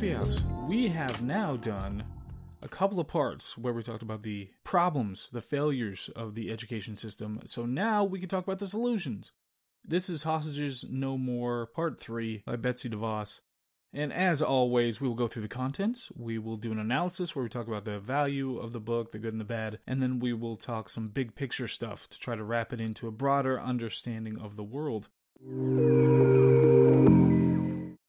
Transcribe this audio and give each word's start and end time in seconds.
Coffee 0.00 0.14
House. 0.14 0.42
We 0.66 0.88
have 0.88 1.22
now 1.22 1.56
done 1.56 2.04
a 2.62 2.68
couple 2.68 2.98
of 3.00 3.06
parts 3.06 3.58
where 3.58 3.74
we 3.74 3.82
talked 3.82 4.00
about 4.00 4.22
the 4.22 4.48
problems, 4.64 5.28
the 5.30 5.42
failures 5.42 6.08
of 6.16 6.34
the 6.34 6.50
education 6.50 6.96
system. 6.96 7.40
So 7.44 7.66
now 7.66 8.04
we 8.04 8.18
can 8.18 8.30
talk 8.30 8.44
about 8.44 8.60
the 8.60 8.66
solutions. 8.66 9.32
This 9.84 10.08
is 10.08 10.22
Hostages 10.22 10.86
No 10.88 11.18
More, 11.18 11.66
Part 11.66 12.00
3 12.00 12.44
by 12.46 12.56
Betsy 12.56 12.88
DeVos. 12.88 13.40
And 13.92 14.10
as 14.10 14.40
always, 14.40 15.02
we 15.02 15.08
will 15.08 15.14
go 15.14 15.26
through 15.26 15.42
the 15.42 15.48
contents. 15.48 16.10
We 16.16 16.38
will 16.38 16.56
do 16.56 16.72
an 16.72 16.78
analysis 16.78 17.36
where 17.36 17.42
we 17.42 17.50
talk 17.50 17.68
about 17.68 17.84
the 17.84 18.00
value 18.00 18.56
of 18.56 18.72
the 18.72 18.80
book, 18.80 19.12
the 19.12 19.18
good 19.18 19.34
and 19.34 19.40
the 19.40 19.44
bad, 19.44 19.80
and 19.86 20.02
then 20.02 20.18
we 20.18 20.32
will 20.32 20.56
talk 20.56 20.88
some 20.88 21.08
big 21.08 21.34
picture 21.34 21.68
stuff 21.68 22.08
to 22.08 22.18
try 22.18 22.36
to 22.36 22.42
wrap 22.42 22.72
it 22.72 22.80
into 22.80 23.06
a 23.06 23.12
broader 23.12 23.60
understanding 23.60 24.38
of 24.38 24.56
the 24.56 24.64
world. 24.64 25.10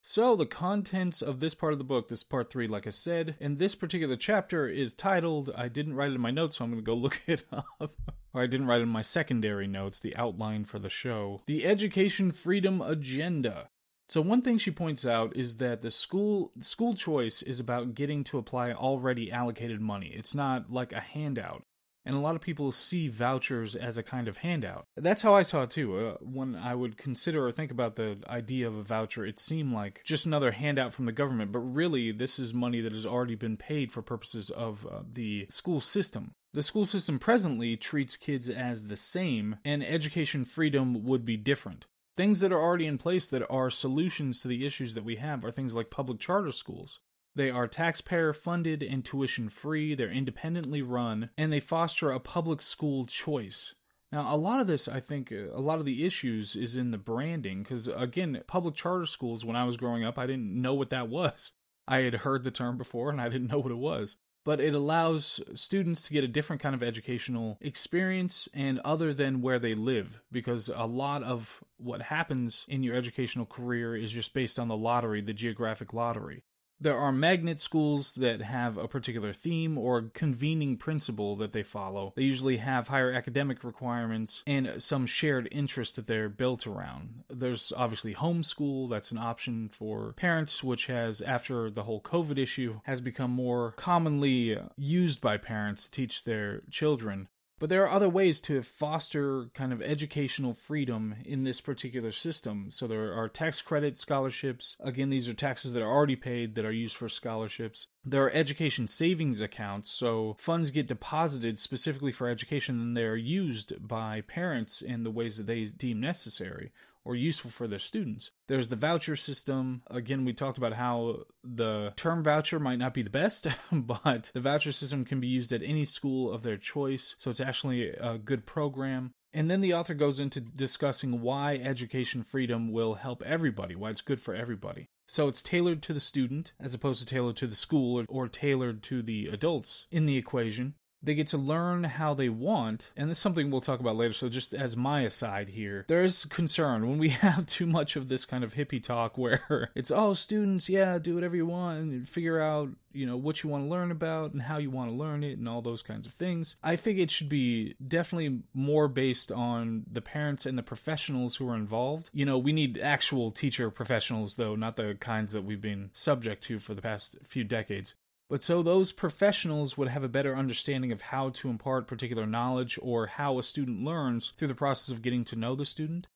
So, 0.03 0.35
the 0.35 0.47
contents 0.47 1.21
of 1.21 1.39
this 1.39 1.53
part 1.53 1.73
of 1.73 1.79
the 1.79 1.85
book, 1.85 2.07
this 2.07 2.23
part 2.23 2.49
three, 2.49 2.67
like 2.67 2.87
I 2.87 2.89
said, 2.89 3.35
and 3.39 3.59
this 3.59 3.75
particular 3.75 4.15
chapter 4.15 4.67
is 4.67 4.95
titled, 4.95 5.51
I 5.55 5.67
didn't 5.67 5.93
write 5.93 6.11
it 6.11 6.15
in 6.15 6.21
my 6.21 6.31
notes, 6.31 6.57
so 6.57 6.65
I'm 6.65 6.71
going 6.71 6.83
to 6.83 6.85
go 6.85 6.95
look 6.95 7.21
it 7.27 7.43
up. 7.51 7.93
or 8.33 8.41
I 8.41 8.47
didn't 8.47 8.65
write 8.65 8.79
it 8.79 8.83
in 8.83 8.89
my 8.89 9.03
secondary 9.03 9.67
notes, 9.67 9.99
the 9.99 10.15
outline 10.15 10.65
for 10.65 10.79
the 10.79 10.89
show. 10.89 11.41
The 11.45 11.65
Education 11.65 12.31
Freedom 12.31 12.81
Agenda. 12.81 13.69
So 14.09 14.21
one 14.21 14.41
thing 14.41 14.57
she 14.57 14.71
points 14.71 15.05
out 15.05 15.37
is 15.37 15.55
that 15.57 15.81
the 15.81 15.91
school 15.91 16.52
school 16.59 16.93
choice 16.95 17.41
is 17.41 17.61
about 17.61 17.95
getting 17.95 18.25
to 18.25 18.38
apply 18.38 18.73
already 18.73 19.31
allocated 19.31 19.79
money. 19.79 20.13
It's 20.13 20.35
not 20.35 20.69
like 20.69 20.91
a 20.91 20.99
handout 20.99 21.63
and 22.05 22.15
a 22.15 22.19
lot 22.19 22.35
of 22.35 22.41
people 22.41 22.71
see 22.71 23.07
vouchers 23.07 23.75
as 23.75 23.97
a 23.97 24.03
kind 24.03 24.27
of 24.27 24.37
handout. 24.37 24.85
That's 24.95 25.21
how 25.21 25.33
I 25.33 25.43
saw 25.43 25.63
it 25.63 25.71
too. 25.71 25.97
Uh, 25.97 26.17
when 26.21 26.55
I 26.55 26.75
would 26.75 26.97
consider 26.97 27.45
or 27.45 27.52
think 27.52 27.71
about 27.71 27.95
the 27.95 28.17
idea 28.27 28.67
of 28.67 28.75
a 28.75 28.83
voucher, 28.83 29.25
it 29.25 29.39
seemed 29.39 29.73
like 29.73 30.02
just 30.05 30.25
another 30.25 30.52
handout 30.52 30.93
from 30.93 31.05
the 31.05 31.11
government, 31.11 31.52
but 31.52 31.59
really, 31.59 32.11
this 32.11 32.39
is 32.39 32.53
money 32.53 32.81
that 32.81 32.93
has 32.93 33.05
already 33.05 33.35
been 33.35 33.58
paid 33.58 33.91
for 33.91 34.02
purposes 34.02 34.49
of 34.49 34.88
uh, 34.88 35.02
the 35.11 35.45
school 35.49 35.81
system. 35.81 36.33
The 36.53 36.63
school 36.63 36.85
system 36.85 37.17
presently 37.17 37.77
treats 37.77 38.17
kids 38.17 38.49
as 38.49 38.83
the 38.83 38.97
same, 38.97 39.58
and 39.63 39.83
education 39.83 40.43
freedom 40.43 41.05
would 41.05 41.23
be 41.23 41.38
different. 41.38 41.88
Things 42.17 42.41
that 42.41 42.52
are 42.52 42.59
already 42.59 42.88
in 42.88 42.97
place 42.97 43.27
that 43.30 43.47
are 43.49 43.69
solutions 43.69 44.41
to 44.41 44.49
the 44.49 44.65
issues 44.65 44.95
that 44.95 45.05
we 45.05 45.15
have 45.15 45.45
are 45.45 45.52
things 45.52 45.75
like 45.75 45.89
public 45.89 46.19
charter 46.19 46.52
schools. 46.52 46.99
They 47.35 47.49
are 47.49 47.67
taxpayer 47.67 48.33
funded 48.33 48.83
and 48.83 49.05
tuition 49.05 49.49
free, 49.49 49.95
they're 49.95 50.11
independently 50.11 50.81
run, 50.81 51.29
and 51.37 51.51
they 51.51 51.59
foster 51.59 52.11
a 52.11 52.19
public 52.19 52.61
school 52.61 53.05
choice. 53.05 53.73
Now, 54.11 54.33
a 54.33 54.35
lot 54.35 54.59
of 54.59 54.67
this, 54.67 54.89
I 54.89 54.99
think, 54.99 55.31
uh, 55.31 55.53
a 55.53 55.61
lot 55.61 55.79
of 55.79 55.85
the 55.85 56.05
issues 56.05 56.57
is 56.57 56.75
in 56.75 56.91
the 56.91 56.97
branding, 56.97 57.63
because 57.63 57.87
again, 57.87 58.41
public 58.47 58.75
charter 58.75 59.05
schools, 59.05 59.45
when 59.45 59.55
I 59.55 59.63
was 59.63 59.77
growing 59.77 60.03
up, 60.03 60.17
I 60.17 60.27
didn't 60.27 60.61
know 60.61 60.73
what 60.73 60.89
that 60.89 61.07
was. 61.07 61.53
I 61.87 62.02
had 62.02 62.15
heard 62.15 62.43
the 62.43 62.52
term 62.52 62.77
before 62.77 63.09
and 63.09 63.21
I 63.21 63.29
didn't 63.29 63.47
know 63.47 63.59
what 63.59 63.71
it 63.71 63.77
was. 63.77 64.17
But 64.43 64.59
it 64.59 64.73
allows 64.73 65.39
students 65.53 66.07
to 66.07 66.13
get 66.13 66.23
a 66.23 66.27
different 66.27 66.63
kind 66.63 66.73
of 66.73 66.81
educational 66.81 67.59
experience 67.61 68.49
and 68.55 68.79
other 68.79 69.13
than 69.13 69.41
where 69.41 69.59
they 69.59 69.75
live, 69.75 70.19
because 70.31 70.67
a 70.67 70.85
lot 70.85 71.21
of 71.21 71.63
what 71.77 72.02
happens 72.02 72.65
in 72.67 72.81
your 72.81 72.95
educational 72.95 73.45
career 73.45 73.95
is 73.95 74.11
just 74.11 74.33
based 74.33 74.57
on 74.57 74.67
the 74.67 74.75
lottery, 74.75 75.21
the 75.21 75.33
geographic 75.33 75.93
lottery. 75.93 76.43
There 76.81 76.97
are 76.97 77.11
magnet 77.11 77.59
schools 77.59 78.13
that 78.13 78.41
have 78.41 78.75
a 78.79 78.87
particular 78.87 79.31
theme 79.33 79.77
or 79.77 80.01
convening 80.01 80.77
principle 80.77 81.35
that 81.35 81.53
they 81.53 81.61
follow. 81.61 82.11
They 82.15 82.23
usually 82.23 82.57
have 82.57 82.87
higher 82.87 83.11
academic 83.11 83.63
requirements 83.63 84.43
and 84.47 84.81
some 84.81 85.05
shared 85.05 85.47
interest 85.52 85.95
that 85.95 86.07
they're 86.07 86.27
built 86.27 86.65
around. 86.65 87.23
There's 87.29 87.71
obviously 87.77 88.15
homeschool, 88.15 88.89
that's 88.89 89.11
an 89.11 89.19
option 89.19 89.69
for 89.69 90.13
parents, 90.13 90.63
which 90.63 90.87
has, 90.87 91.21
after 91.21 91.70
the 91.70 91.83
whole 91.83 92.02
COVID 92.02 92.39
issue, 92.39 92.80
has 92.86 92.99
become 92.99 93.30
more 93.30 93.73
commonly 93.73 94.58
used 94.75 95.21
by 95.21 95.37
parents 95.37 95.86
to 95.86 95.91
teach 95.91 96.23
their 96.23 96.64
children. 96.71 97.27
But 97.61 97.70
there 97.70 97.83
are 97.83 97.92
other 97.92 98.10
ways 98.10 98.42
to 98.42 98.64
foster 98.64 99.52
kind 99.54 99.72
of 99.72 99.83
educational 99.83 100.55
freedom 100.55 101.14
in 101.23 101.44
this 101.44 101.61
particular 101.61 102.11
system. 102.11 102.72
So 102.72 102.88
there 102.88 103.14
are 103.14 103.30
tax 103.30 103.61
credit 103.61 103.99
scholarships. 103.99 104.77
Again, 104.80 105.11
these 105.11 105.30
are 105.30 105.36
taxes 105.36 105.73
that 105.73 105.83
are 105.83 105.92
already 105.92 106.16
paid 106.16 106.55
that 106.55 106.66
are 106.66 106.71
used 106.71 106.95
for 106.95 107.08
scholarships. 107.08 107.86
There 108.04 108.23
are 108.23 108.32
education 108.32 108.88
savings 108.88 109.42
accounts, 109.42 109.92
so 109.92 110.36
funds 110.39 110.71
get 110.71 110.88
deposited 110.88 111.60
specifically 111.60 112.11
for 112.11 112.27
education 112.27 112.82
and 112.82 112.98
they're 112.98 113.16
used 113.16 113.88
by 113.88 114.21
parents 114.21 114.82
in 114.82 115.04
the 115.04 115.11
ways 115.11 115.38
that 115.38 115.45
they 115.45 115.66
deem 115.66 116.00
necessary 116.00 116.71
or 117.04 117.16
useful 117.16 117.52
for 117.52 117.67
their 117.67 117.80
students. 117.80 118.32
There's 118.48 118.70
the 118.70 118.76
voucher 118.76 119.16
system. 119.16 119.82
Again, 119.89 120.26
we 120.26 120.34
talked 120.34 120.58
about 120.58 120.73
how 120.73 121.23
the 121.44 121.94
term 121.95 122.23
voucher 122.23 122.60
might 122.60 122.80
not 122.80 122.94
be 122.94 123.02
the 123.02 123.10
best, 123.10 123.48
but 123.72 124.32
the 124.34 124.42
voucher 124.42 124.72
system 124.72 125.06
can 125.06 125.20
be 125.20 125.28
used 125.28 125.52
at 125.52 125.64
any 125.64 125.86
school 125.86 126.32
of 126.32 126.44
their 126.44 126.58
choice. 126.58 127.16
So 127.17 127.30
it's 127.30 127.42
actually 127.42 127.89
a 127.89 128.18
good 128.18 128.45
program. 128.45 129.13
And 129.34 129.50
then 129.50 129.62
the 129.62 129.74
author 129.74 129.94
goes 129.94 130.19
into 130.19 130.42
discussing 130.42 131.22
why 131.22 131.56
education 131.56 132.22
freedom 132.22 132.72
will 132.72 132.95
help 132.95 133.24
everybody, 133.24 133.75
why 133.75 133.89
it's 133.89 134.01
good 134.01 134.22
for 134.22 134.36
everybody. 134.36 134.89
So 135.07 135.28
it's 135.28 135.44
tailored 135.44 135.81
to 135.83 135.94
the 135.94 136.00
student 136.00 136.54
as 136.60 136.74
opposed 136.74 137.00
to 137.01 137.06
tailored 137.06 137.38
to 137.38 137.48
the 137.48 137.56
school 137.56 138.00
or, 138.00 138.06
or 138.07 138.28
tailored 138.28 138.83
to 138.83 139.01
the 139.01 139.28
adults 139.28 139.88
in 139.92 140.06
the 140.06 140.18
equation. 140.18 140.75
They 141.04 141.16
get 141.16 141.28
to 141.30 141.38
learn 141.38 141.84
how 141.84 142.13
they 142.13 142.30
want, 142.30 142.92
and 142.95 143.10
it's 143.10 143.19
something 143.19 143.50
we'll 143.50 143.62
talk 143.62 143.80
about 143.80 143.95
later. 143.95 144.13
So, 144.13 144.30
just 144.30 144.54
as 144.54 144.78
my 144.78 145.01
aside 145.01 145.50
here, 145.50 145.86
there 145.88 146.04
is 146.04 146.25
concern 146.25 146.88
when 146.88 147.00
we 147.00 147.10
have 147.22 147.45
too 147.45 147.66
much 147.66 147.95
of 147.95 148.07
this 148.07 148.25
kind 148.25 148.44
of 148.44 148.54
hippie 148.54 148.84
talk 148.84 149.18
where 149.18 149.72
it's, 149.75 149.92
oh, 149.92 150.13
students, 150.13 150.69
yeah, 150.69 151.00
do 151.00 151.16
whatever 151.16 151.36
you 151.36 151.45
want 151.45 151.80
and 151.80 152.07
figure 152.07 152.42
out, 152.42 152.69
you 152.94 153.06
know, 153.06 153.18
what 153.18 153.44
you 153.44 153.50
want 153.50 153.66
to 153.66 153.69
learn 153.69 153.92
about 153.92 154.34
and 154.34 154.42
how 154.42 154.57
you 154.57 154.69
want 154.69 154.89
to 154.92 154.95
learn 154.95 155.24
it 155.24 155.38
and 155.38 155.48
all 155.48 155.62
those 155.62 155.81
kinds 155.81 156.06
of 156.06 156.13
things. 156.13 156.56
I 156.63 156.75
think 156.75 157.00
it 157.00 157.10
should 157.10 157.30
be 157.30 157.75
definitely 157.86 158.42
more 158.54 158.88
based 158.88 159.31
on 159.31 159.86
the 159.92 160.01
parents 160.01 160.45
and 160.45 160.57
the 160.57 160.63
professionals 160.63 161.38
who 161.38 161.50
are 161.50 161.56
involved. 161.56 162.10
You 162.13 162.25
know, 162.25 162.38
we 162.38 162.54
need 162.54 162.78
actual 162.78 163.31
teacher 163.31 163.69
professionals, 163.72 164.36
though, 164.36 164.56
not 164.56 164.75
the 164.75 164.95
kinds 165.00 165.31
that 165.33 165.44
we've 165.44 165.62
been 165.62 165.89
subject 165.94 166.44
to 166.44 166.60
for 166.60 166.74
the 166.74 166.81
past 166.81 167.18
few 167.24 167.44
decades. 167.44 167.95
But 168.31 168.42
so 168.42 168.63
those 168.63 168.94
professionals 168.94 169.77
would 169.77 169.89
have 169.89 170.06
a 170.06 170.07
better 170.07 170.38
understanding 170.38 170.94
of 170.94 171.01
how 171.01 171.31
to 171.31 171.50
impart 171.50 171.86
particular 171.86 172.25
knowledge 172.25 172.80
or 172.81 173.07
how 173.07 173.38
a 173.38 173.44
student 173.44 173.83
learns 173.83 174.30
through 174.30 174.47
the 174.47 174.56
process 174.56 174.89
of 174.89 175.01
getting 175.01 175.25
to 175.25 175.36
know 175.36 175.53
the 175.53 175.65
student. 175.65 176.07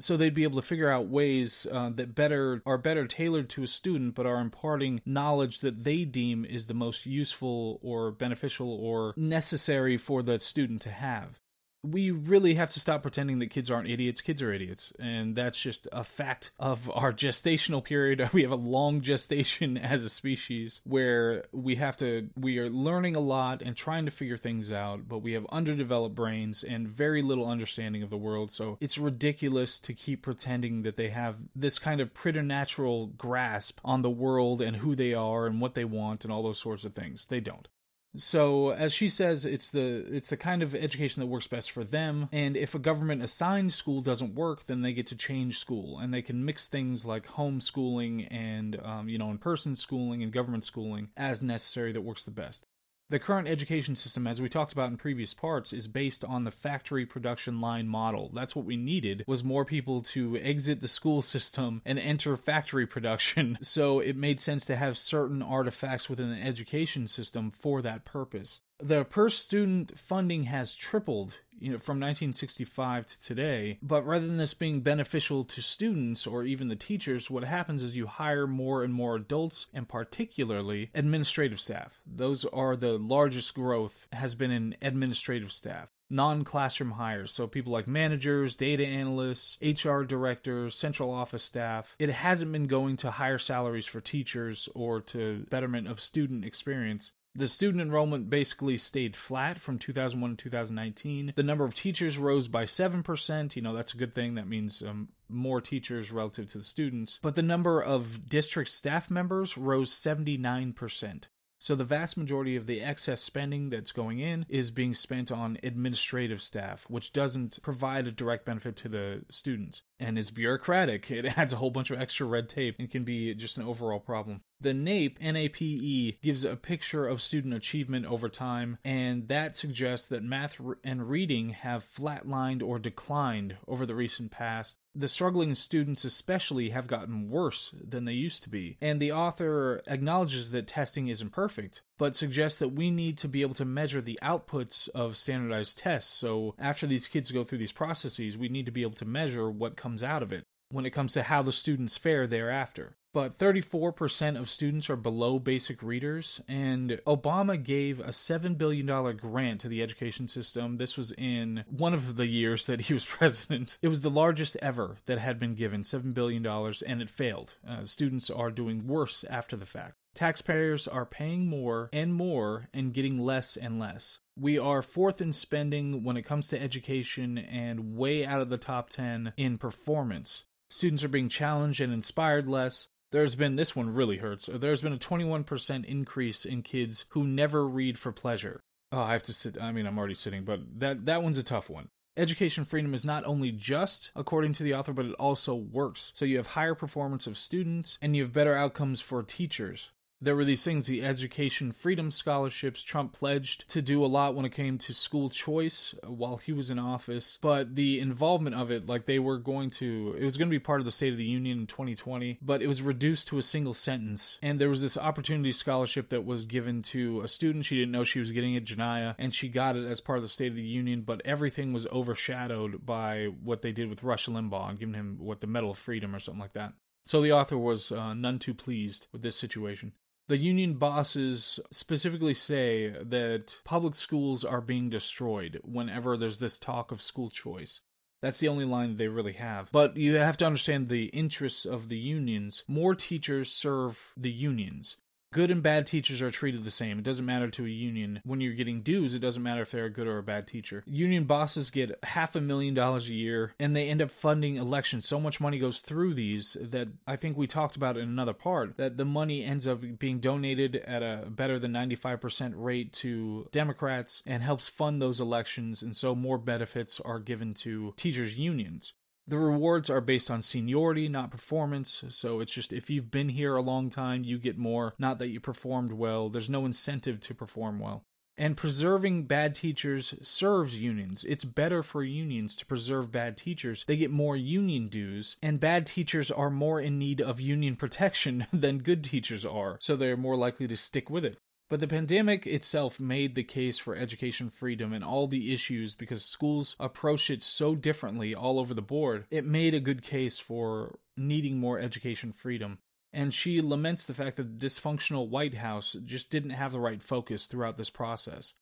So 0.00 0.16
they'd 0.16 0.34
be 0.34 0.42
able 0.42 0.60
to 0.60 0.66
figure 0.66 0.90
out 0.90 1.06
ways 1.06 1.68
uh, 1.70 1.90
that 1.90 2.16
better 2.16 2.60
are 2.66 2.76
better 2.76 3.06
tailored 3.06 3.48
to 3.50 3.62
a 3.62 3.68
student, 3.68 4.16
but 4.16 4.26
are 4.26 4.40
imparting 4.40 5.00
knowledge 5.06 5.60
that 5.60 5.84
they 5.84 6.04
deem 6.04 6.44
is 6.44 6.66
the 6.66 6.74
most 6.74 7.06
useful 7.06 7.78
or 7.82 8.10
beneficial 8.10 8.72
or 8.72 9.14
necessary 9.16 9.96
for 9.96 10.24
the 10.24 10.40
student 10.40 10.82
to 10.82 10.90
have 10.90 11.38
we 11.82 12.10
really 12.10 12.54
have 12.54 12.70
to 12.70 12.80
stop 12.80 13.02
pretending 13.02 13.38
that 13.38 13.48
kids 13.48 13.70
aren't 13.70 13.88
idiots. 13.88 14.20
Kids 14.20 14.42
are 14.42 14.52
idiots. 14.52 14.92
And 14.98 15.34
that's 15.34 15.58
just 15.58 15.88
a 15.92 16.04
fact 16.04 16.50
of 16.58 16.90
our 16.90 17.12
gestational 17.12 17.82
period. 17.82 18.28
We 18.40 18.42
have 18.42 18.52
a 18.52 18.56
long 18.56 19.00
gestation 19.00 19.76
as 19.76 20.04
a 20.04 20.08
species 20.08 20.80
where 20.84 21.44
we 21.52 21.74
have 21.76 21.96
to, 21.98 22.30
we 22.36 22.58
are 22.58 22.70
learning 22.70 23.16
a 23.16 23.20
lot 23.20 23.60
and 23.60 23.76
trying 23.76 24.04
to 24.04 24.10
figure 24.10 24.36
things 24.36 24.70
out, 24.70 25.08
but 25.08 25.18
we 25.18 25.32
have 25.32 25.46
underdeveloped 25.50 26.14
brains 26.14 26.62
and 26.62 26.88
very 26.88 27.22
little 27.22 27.46
understanding 27.46 28.02
of 28.02 28.10
the 28.10 28.16
world. 28.16 28.52
So 28.52 28.78
it's 28.80 28.98
ridiculous 28.98 29.80
to 29.80 29.94
keep 29.94 30.22
pretending 30.22 30.82
that 30.82 30.96
they 30.96 31.08
have 31.10 31.36
this 31.54 31.78
kind 31.78 32.00
of 32.00 32.14
preternatural 32.14 33.08
grasp 33.08 33.80
on 33.84 34.02
the 34.02 34.10
world 34.10 34.60
and 34.60 34.76
who 34.76 34.94
they 34.94 35.12
are 35.12 35.46
and 35.46 35.60
what 35.60 35.74
they 35.74 35.84
want 35.84 36.24
and 36.24 36.32
all 36.32 36.42
those 36.42 36.60
sorts 36.60 36.84
of 36.84 36.94
things. 36.94 37.26
They 37.26 37.40
don't. 37.40 37.68
So 38.16 38.70
as 38.70 38.92
she 38.92 39.08
says, 39.08 39.44
it's 39.44 39.70
the 39.70 40.04
it's 40.10 40.30
the 40.30 40.36
kind 40.36 40.62
of 40.62 40.74
education 40.74 41.20
that 41.20 41.26
works 41.26 41.46
best 41.46 41.70
for 41.70 41.84
them. 41.84 42.28
And 42.32 42.56
if 42.56 42.74
a 42.74 42.78
government 42.78 43.22
assigned 43.22 43.72
school 43.72 44.00
doesn't 44.00 44.34
work, 44.34 44.64
then 44.64 44.82
they 44.82 44.92
get 44.92 45.06
to 45.08 45.16
change 45.16 45.58
school, 45.58 45.98
and 45.98 46.12
they 46.12 46.22
can 46.22 46.44
mix 46.44 46.66
things 46.66 47.06
like 47.06 47.28
homeschooling 47.28 48.26
and 48.30 48.80
um, 48.82 49.08
you 49.08 49.18
know 49.18 49.30
in 49.30 49.38
person 49.38 49.76
schooling 49.76 50.22
and 50.22 50.32
government 50.32 50.64
schooling 50.64 51.10
as 51.16 51.42
necessary 51.42 51.92
that 51.92 52.00
works 52.00 52.24
the 52.24 52.30
best. 52.30 52.66
The 53.10 53.18
current 53.18 53.48
education 53.48 53.96
system, 53.96 54.28
as 54.28 54.40
we 54.40 54.48
talked 54.48 54.72
about 54.72 54.88
in 54.88 54.96
previous 54.96 55.34
parts, 55.34 55.72
is 55.72 55.88
based 55.88 56.24
on 56.24 56.44
the 56.44 56.52
factory 56.52 57.04
production 57.04 57.60
line 57.60 57.88
model. 57.88 58.30
That's 58.32 58.54
what 58.54 58.64
we 58.64 58.76
needed 58.76 59.24
was 59.26 59.42
more 59.42 59.64
people 59.64 60.00
to 60.02 60.36
exit 60.36 60.80
the 60.80 60.86
school 60.86 61.20
system 61.34 61.82
and 61.84 61.98
enter 61.98 62.36
factory 62.36 62.86
production. 62.86 63.58
So 63.70 64.00
it 64.00 64.16
made 64.16 64.40
sense 64.40 64.66
to 64.66 64.76
have 64.76 64.98
certain 64.98 65.42
artifacts 65.42 66.08
within 66.10 66.30
the 66.30 66.42
education 66.42 67.08
system 67.08 67.50
for 67.50 67.82
that 67.82 68.04
purpose 68.04 68.60
the 68.82 69.04
per 69.04 69.28
student 69.28 69.98
funding 69.98 70.44
has 70.44 70.74
tripled 70.74 71.34
you 71.58 71.70
know 71.70 71.78
from 71.78 72.00
1965 72.00 73.06
to 73.06 73.20
today 73.20 73.78
but 73.82 74.04
rather 74.06 74.26
than 74.26 74.38
this 74.38 74.54
being 74.54 74.80
beneficial 74.80 75.44
to 75.44 75.60
students 75.60 76.26
or 76.26 76.44
even 76.44 76.68
the 76.68 76.76
teachers 76.76 77.30
what 77.30 77.44
happens 77.44 77.82
is 77.82 77.96
you 77.96 78.06
hire 78.06 78.46
more 78.46 78.82
and 78.82 78.94
more 78.94 79.16
adults 79.16 79.66
and 79.74 79.88
particularly 79.88 80.90
administrative 80.94 81.60
staff 81.60 82.00
those 82.06 82.44
are 82.46 82.76
the 82.76 82.98
largest 82.98 83.54
growth 83.54 84.08
has 84.12 84.34
been 84.34 84.50
in 84.50 84.74
administrative 84.80 85.52
staff 85.52 85.90
non 86.10 86.42
classroom 86.44 86.90
hires. 86.90 87.30
So 87.30 87.46
people 87.46 87.72
like 87.72 87.86
managers, 87.86 88.56
data 88.56 88.84
analysts, 88.84 89.56
HR 89.62 90.02
directors, 90.02 90.74
central 90.74 91.10
office 91.12 91.44
staff. 91.44 91.94
It 91.98 92.10
hasn't 92.10 92.52
been 92.52 92.66
going 92.66 92.96
to 92.98 93.12
higher 93.12 93.38
salaries 93.38 93.86
for 93.86 94.00
teachers 94.00 94.68
or 94.74 95.00
to 95.02 95.46
betterment 95.50 95.86
of 95.86 96.00
student 96.00 96.44
experience. 96.44 97.12
The 97.34 97.48
student 97.48 97.80
enrollment 97.80 98.28
basically 98.28 98.76
stayed 98.76 99.14
flat 99.14 99.60
from 99.60 99.78
2001 99.78 100.36
to 100.36 100.44
2019. 100.44 101.34
The 101.36 101.42
number 101.42 101.64
of 101.64 101.74
teachers 101.74 102.18
rose 102.18 102.48
by 102.48 102.64
7%. 102.64 103.56
You 103.56 103.62
know, 103.62 103.74
that's 103.74 103.94
a 103.94 103.98
good 103.98 104.14
thing. 104.14 104.34
That 104.34 104.48
means 104.48 104.82
um, 104.82 105.08
more 105.28 105.60
teachers 105.60 106.10
relative 106.10 106.50
to 106.52 106.58
the 106.58 106.64
students. 106.64 107.20
But 107.22 107.36
the 107.36 107.42
number 107.42 107.80
of 107.80 108.28
district 108.28 108.70
staff 108.70 109.10
members 109.10 109.56
rose 109.56 109.92
79%. 109.92 111.28
So 111.58 111.74
the 111.74 111.84
vast 111.84 112.16
majority 112.16 112.56
of 112.56 112.66
the 112.66 112.80
excess 112.80 113.20
spending 113.20 113.68
that's 113.68 113.92
going 113.92 114.18
in 114.18 114.46
is 114.48 114.70
being 114.70 114.94
spent 114.94 115.30
on 115.30 115.58
administrative 115.62 116.40
staff, 116.40 116.86
which 116.88 117.12
doesn't 117.12 117.60
provide 117.62 118.06
a 118.06 118.12
direct 118.12 118.46
benefit 118.46 118.76
to 118.76 118.88
the 118.88 119.24
students 119.28 119.82
and 120.00 120.18
it's 120.18 120.30
bureaucratic. 120.30 121.10
It 121.10 121.38
adds 121.38 121.52
a 121.52 121.56
whole 121.56 121.70
bunch 121.70 121.90
of 121.90 122.00
extra 122.00 122.26
red 122.26 122.48
tape 122.48 122.76
and 122.78 122.90
can 122.90 123.04
be 123.04 123.34
just 123.34 123.58
an 123.58 123.64
overall 123.64 124.00
problem. 124.00 124.42
The 124.62 124.72
NAEP, 124.72 125.18
NAEP, 125.20 126.20
gives 126.20 126.44
a 126.44 126.56
picture 126.56 127.06
of 127.06 127.22
student 127.22 127.54
achievement 127.54 128.04
over 128.04 128.28
time, 128.28 128.76
and 128.84 129.28
that 129.28 129.56
suggests 129.56 130.06
that 130.08 130.22
math 130.22 130.60
and 130.84 131.06
reading 131.06 131.50
have 131.50 131.82
flatlined 131.84 132.62
or 132.62 132.78
declined 132.78 133.56
over 133.66 133.86
the 133.86 133.94
recent 133.94 134.30
past. 134.30 134.78
The 134.94 135.08
struggling 135.08 135.54
students, 135.54 136.04
especially, 136.04 136.70
have 136.70 136.88
gotten 136.88 137.30
worse 137.30 137.74
than 137.82 138.04
they 138.04 138.12
used 138.12 138.42
to 138.42 138.50
be. 138.50 138.76
And 138.82 139.00
the 139.00 139.12
author 139.12 139.80
acknowledges 139.86 140.50
that 140.50 140.66
testing 140.66 141.08
isn't 141.08 141.30
perfect, 141.30 141.82
but 142.00 142.16
suggests 142.16 142.58
that 142.60 142.70
we 142.70 142.90
need 142.90 143.18
to 143.18 143.28
be 143.28 143.42
able 143.42 143.54
to 143.54 143.66
measure 143.66 144.00
the 144.00 144.18
outputs 144.22 144.88
of 144.88 145.18
standardized 145.18 145.76
tests. 145.76 146.10
So, 146.10 146.54
after 146.58 146.86
these 146.86 147.06
kids 147.06 147.30
go 147.30 147.44
through 147.44 147.58
these 147.58 147.72
processes, 147.72 148.38
we 148.38 148.48
need 148.48 148.64
to 148.64 148.72
be 148.72 148.80
able 148.80 148.96
to 148.96 149.04
measure 149.04 149.50
what 149.50 149.76
comes 149.76 150.02
out 150.02 150.22
of 150.22 150.32
it 150.32 150.44
when 150.70 150.86
it 150.86 150.90
comes 150.90 151.12
to 151.12 151.22
how 151.22 151.42
the 151.42 151.52
students 151.52 151.98
fare 151.98 152.26
thereafter 152.26 152.96
but 153.12 153.38
34% 153.38 154.38
of 154.38 154.48
students 154.48 154.88
are 154.88 154.96
below 154.96 155.38
basic 155.38 155.82
readers. 155.82 156.40
And 156.48 157.00
Obama 157.06 157.62
gave 157.62 158.00
a 158.00 158.10
$7 158.10 158.56
billion 158.56 158.86
grant 159.16 159.60
to 159.62 159.68
the 159.68 159.82
education 159.82 160.28
system. 160.28 160.76
This 160.76 160.96
was 160.96 161.12
in 161.12 161.64
one 161.68 161.94
of 161.94 162.16
the 162.16 162.26
years 162.26 162.66
that 162.66 162.82
he 162.82 162.94
was 162.94 163.04
president. 163.18 163.78
It 163.82 163.88
was 163.88 164.02
the 164.02 164.10
largest 164.10 164.56
ever 164.62 164.96
that 165.06 165.18
had 165.18 165.38
been 165.38 165.54
given 165.54 165.82
$7 165.82 166.14
billion, 166.14 166.46
and 166.46 167.02
it 167.02 167.10
failed. 167.10 167.54
Uh, 167.66 167.84
students 167.84 168.30
are 168.30 168.50
doing 168.50 168.86
worse 168.86 169.24
after 169.24 169.56
the 169.56 169.66
fact. 169.66 169.94
Taxpayers 170.14 170.88
are 170.88 171.06
paying 171.06 171.46
more 171.46 171.88
and 171.92 172.14
more 172.14 172.68
and 172.74 172.92
getting 172.92 173.18
less 173.18 173.56
and 173.56 173.78
less. 173.78 174.18
We 174.36 174.58
are 174.58 174.82
fourth 174.82 175.20
in 175.20 175.32
spending 175.32 176.02
when 176.02 176.16
it 176.16 176.24
comes 176.24 176.48
to 176.48 176.60
education 176.60 177.38
and 177.38 177.96
way 177.96 178.24
out 178.26 178.40
of 178.40 178.50
the 178.50 178.58
top 178.58 178.90
10 178.90 179.32
in 179.36 179.58
performance. 179.58 180.44
Students 180.68 181.04
are 181.04 181.08
being 181.08 181.28
challenged 181.28 181.80
and 181.80 181.92
inspired 181.92 182.48
less 182.48 182.88
there's 183.12 183.34
been 183.34 183.56
this 183.56 183.74
one 183.74 183.92
really 183.92 184.18
hurts. 184.18 184.48
There's 184.52 184.82
been 184.82 184.92
a 184.92 184.98
21% 184.98 185.84
increase 185.84 186.44
in 186.44 186.62
kids 186.62 187.06
who 187.10 187.24
never 187.24 187.66
read 187.66 187.98
for 187.98 188.12
pleasure. 188.12 188.60
Oh, 188.92 189.00
I 189.00 189.12
have 189.12 189.24
to 189.24 189.32
sit. 189.32 189.60
I 189.60 189.72
mean, 189.72 189.86
I'm 189.86 189.98
already 189.98 190.14
sitting, 190.14 190.44
but 190.44 190.60
that 190.78 191.06
that 191.06 191.22
one's 191.22 191.38
a 191.38 191.42
tough 191.42 191.68
one. 191.68 191.88
Education 192.16 192.64
freedom 192.64 192.92
is 192.92 193.04
not 193.04 193.24
only 193.24 193.50
just, 193.52 194.10
according 194.14 194.52
to 194.54 194.62
the 194.62 194.74
author, 194.74 194.92
but 194.92 195.06
it 195.06 195.14
also 195.14 195.54
works. 195.54 196.12
So 196.14 196.24
you 196.24 196.36
have 196.36 196.48
higher 196.48 196.74
performance 196.74 197.26
of 197.26 197.38
students 197.38 197.98
and 198.02 198.16
you 198.16 198.22
have 198.22 198.32
better 198.32 198.54
outcomes 198.54 199.00
for 199.00 199.22
teachers 199.22 199.90
there 200.22 200.36
were 200.36 200.44
these 200.44 200.64
things, 200.64 200.86
the 200.86 201.02
education 201.02 201.72
freedom 201.72 202.10
scholarships. 202.10 202.82
Trump 202.82 203.12
pledged 203.12 203.68
to 203.70 203.80
do 203.80 204.04
a 204.04 204.06
lot 204.06 204.34
when 204.34 204.44
it 204.44 204.52
came 204.52 204.76
to 204.78 204.92
school 204.92 205.30
choice 205.30 205.94
while 206.06 206.36
he 206.36 206.52
was 206.52 206.70
in 206.70 206.78
office, 206.78 207.38
but 207.40 207.74
the 207.74 208.00
involvement 208.00 208.54
of 208.54 208.70
it, 208.70 208.86
like 208.86 209.06
they 209.06 209.18
were 209.18 209.38
going 209.38 209.70
to, 209.70 210.14
it 210.18 210.24
was 210.24 210.36
going 210.36 210.48
to 210.48 210.54
be 210.54 210.58
part 210.58 210.80
of 210.80 210.84
the 210.84 210.90
State 210.90 211.12
of 211.12 211.18
the 211.18 211.24
Union 211.24 211.60
in 211.60 211.66
2020, 211.66 212.38
but 212.42 212.62
it 212.62 212.66
was 212.66 212.82
reduced 212.82 213.28
to 213.28 213.38
a 213.38 213.42
single 213.42 213.74
sentence. 213.74 214.38
And 214.42 214.60
there 214.60 214.68
was 214.68 214.82
this 214.82 214.98
opportunity 214.98 215.52
scholarship 215.52 216.10
that 216.10 216.24
was 216.24 216.44
given 216.44 216.82
to 216.82 217.22
a 217.22 217.28
student. 217.28 217.64
She 217.64 217.76
didn't 217.76 217.92
know 217.92 218.04
she 218.04 218.18
was 218.18 218.32
getting 218.32 218.54
it, 218.54 218.66
Janiyah, 218.66 219.14
and 219.18 219.34
she 219.34 219.48
got 219.48 219.76
it 219.76 219.86
as 219.86 220.00
part 220.00 220.18
of 220.18 220.22
the 220.22 220.28
State 220.28 220.50
of 220.50 220.56
the 220.56 220.62
Union, 220.62 221.02
but 221.02 221.22
everything 221.24 221.72
was 221.72 221.86
overshadowed 221.88 222.84
by 222.84 223.28
what 223.42 223.62
they 223.62 223.72
did 223.72 223.88
with 223.88 224.02
Rush 224.02 224.26
Limbaugh 224.26 224.70
and 224.70 224.78
giving 224.78 224.94
him 224.94 225.16
what 225.18 225.40
the 225.40 225.46
Medal 225.46 225.70
of 225.70 225.78
Freedom 225.78 226.14
or 226.14 226.18
something 226.18 226.40
like 226.40 226.52
that. 226.52 226.74
So 227.06 227.20
the 227.22 227.32
author 227.32 227.58
was 227.58 227.90
uh, 227.90 228.14
none 228.14 228.38
too 228.38 228.54
pleased 228.54 229.06
with 229.12 229.22
this 229.22 229.36
situation. 229.36 229.92
The 230.30 230.38
union 230.38 230.74
bosses 230.74 231.58
specifically 231.72 232.34
say 232.34 232.90
that 233.02 233.58
public 233.64 233.96
schools 233.96 234.44
are 234.44 234.60
being 234.60 234.88
destroyed 234.88 235.60
whenever 235.64 236.16
there's 236.16 236.38
this 236.38 236.56
talk 236.56 236.92
of 236.92 237.02
school 237.02 237.30
choice. 237.30 237.80
That's 238.22 238.38
the 238.38 238.46
only 238.46 238.64
line 238.64 238.96
they 238.96 239.08
really 239.08 239.32
have. 239.32 239.72
But 239.72 239.96
you 239.96 240.14
have 240.14 240.36
to 240.36 240.46
understand 240.46 240.86
the 240.86 241.06
interests 241.06 241.64
of 241.64 241.88
the 241.88 241.98
unions. 241.98 242.62
More 242.68 242.94
teachers 242.94 243.50
serve 243.50 244.12
the 244.16 244.30
unions. 244.30 244.98
Good 245.32 245.52
and 245.52 245.62
bad 245.62 245.86
teachers 245.86 246.20
are 246.20 246.32
treated 246.32 246.64
the 246.64 246.72
same. 246.72 246.98
It 246.98 247.04
doesn't 247.04 247.24
matter 247.24 247.48
to 247.50 247.64
a 247.64 247.68
union. 247.68 248.20
When 248.24 248.40
you're 248.40 248.54
getting 248.54 248.82
dues, 248.82 249.14
it 249.14 249.20
doesn't 249.20 249.44
matter 249.44 249.62
if 249.62 249.70
they're 249.70 249.84
a 249.84 249.90
good 249.90 250.08
or 250.08 250.18
a 250.18 250.24
bad 250.24 250.48
teacher. 250.48 250.82
Union 250.86 251.22
bosses 251.22 251.70
get 251.70 252.02
half 252.02 252.34
a 252.34 252.40
million 252.40 252.74
dollars 252.74 253.08
a 253.08 253.14
year 253.14 253.54
and 253.60 253.76
they 253.76 253.86
end 253.86 254.02
up 254.02 254.10
funding 254.10 254.56
elections. 254.56 255.06
So 255.06 255.20
much 255.20 255.40
money 255.40 255.60
goes 255.60 255.78
through 255.78 256.14
these 256.14 256.56
that 256.60 256.88
I 257.06 257.14
think 257.14 257.36
we 257.36 257.46
talked 257.46 257.76
about 257.76 257.96
in 257.96 258.08
another 258.08 258.32
part 258.32 258.76
that 258.78 258.96
the 258.96 259.04
money 259.04 259.44
ends 259.44 259.68
up 259.68 259.82
being 260.00 260.18
donated 260.18 260.74
at 260.74 261.04
a 261.04 261.26
better 261.30 261.60
than 261.60 261.72
95% 261.72 262.54
rate 262.56 262.92
to 262.94 263.48
Democrats 263.52 264.24
and 264.26 264.42
helps 264.42 264.66
fund 264.68 265.00
those 265.00 265.20
elections. 265.20 265.80
And 265.80 265.96
so 265.96 266.16
more 266.16 266.38
benefits 266.38 266.98
are 266.98 267.20
given 267.20 267.54
to 267.54 267.94
teachers' 267.96 268.36
unions. 268.36 268.94
The 269.30 269.38
rewards 269.38 269.88
are 269.88 270.00
based 270.00 270.28
on 270.28 270.42
seniority, 270.42 271.08
not 271.08 271.30
performance. 271.30 272.02
So 272.08 272.40
it's 272.40 272.50
just 272.50 272.72
if 272.72 272.90
you've 272.90 273.12
been 273.12 273.28
here 273.28 273.54
a 273.54 273.62
long 273.62 273.88
time, 273.88 274.24
you 274.24 274.38
get 274.38 274.58
more, 274.58 274.92
not 274.98 275.20
that 275.20 275.28
you 275.28 275.38
performed 275.38 275.92
well. 275.92 276.28
There's 276.28 276.50
no 276.50 276.66
incentive 276.66 277.20
to 277.20 277.34
perform 277.34 277.78
well. 277.78 278.02
And 278.36 278.56
preserving 278.56 279.26
bad 279.26 279.54
teachers 279.54 280.14
serves 280.20 280.74
unions. 280.74 281.22
It's 281.22 281.44
better 281.44 281.80
for 281.84 282.02
unions 282.02 282.56
to 282.56 282.66
preserve 282.66 283.12
bad 283.12 283.36
teachers. 283.36 283.84
They 283.84 283.96
get 283.96 284.10
more 284.10 284.36
union 284.36 284.88
dues, 284.88 285.36
and 285.40 285.60
bad 285.60 285.86
teachers 285.86 286.32
are 286.32 286.50
more 286.50 286.80
in 286.80 286.98
need 286.98 287.20
of 287.20 287.38
union 287.38 287.76
protection 287.84 288.48
than 288.52 288.78
good 288.78 289.04
teachers 289.04 289.46
are, 289.46 289.76
so 289.80 289.94
they're 289.94 290.16
more 290.16 290.36
likely 290.36 290.66
to 290.66 290.76
stick 290.76 291.08
with 291.08 291.24
it. 291.24 291.38
But 291.70 291.78
the 291.78 291.86
pandemic 291.86 292.48
itself 292.48 292.98
made 292.98 293.36
the 293.36 293.44
case 293.44 293.78
for 293.78 293.94
education 293.94 294.50
freedom 294.50 294.92
and 294.92 295.04
all 295.04 295.28
the 295.28 295.52
issues 295.52 295.94
because 295.94 296.24
schools 296.24 296.74
approached 296.80 297.30
it 297.30 297.44
so 297.44 297.76
differently 297.76 298.34
all 298.34 298.58
over 298.58 298.74
the 298.74 298.82
board. 298.82 299.26
It 299.30 299.46
made 299.46 299.72
a 299.72 299.80
good 299.80 300.02
case 300.02 300.40
for 300.40 300.98
needing 301.16 301.58
more 301.58 301.78
education 301.78 302.32
freedom. 302.32 302.78
And 303.12 303.32
she 303.32 303.60
laments 303.60 304.04
the 304.04 304.14
fact 304.14 304.36
that 304.36 304.58
the 304.58 304.66
dysfunctional 304.66 305.28
White 305.28 305.54
House 305.54 305.96
just 306.04 306.28
didn't 306.28 306.50
have 306.50 306.72
the 306.72 306.80
right 306.80 307.00
focus 307.00 307.46
throughout 307.46 307.76
this 307.76 307.90
process. 307.90 308.54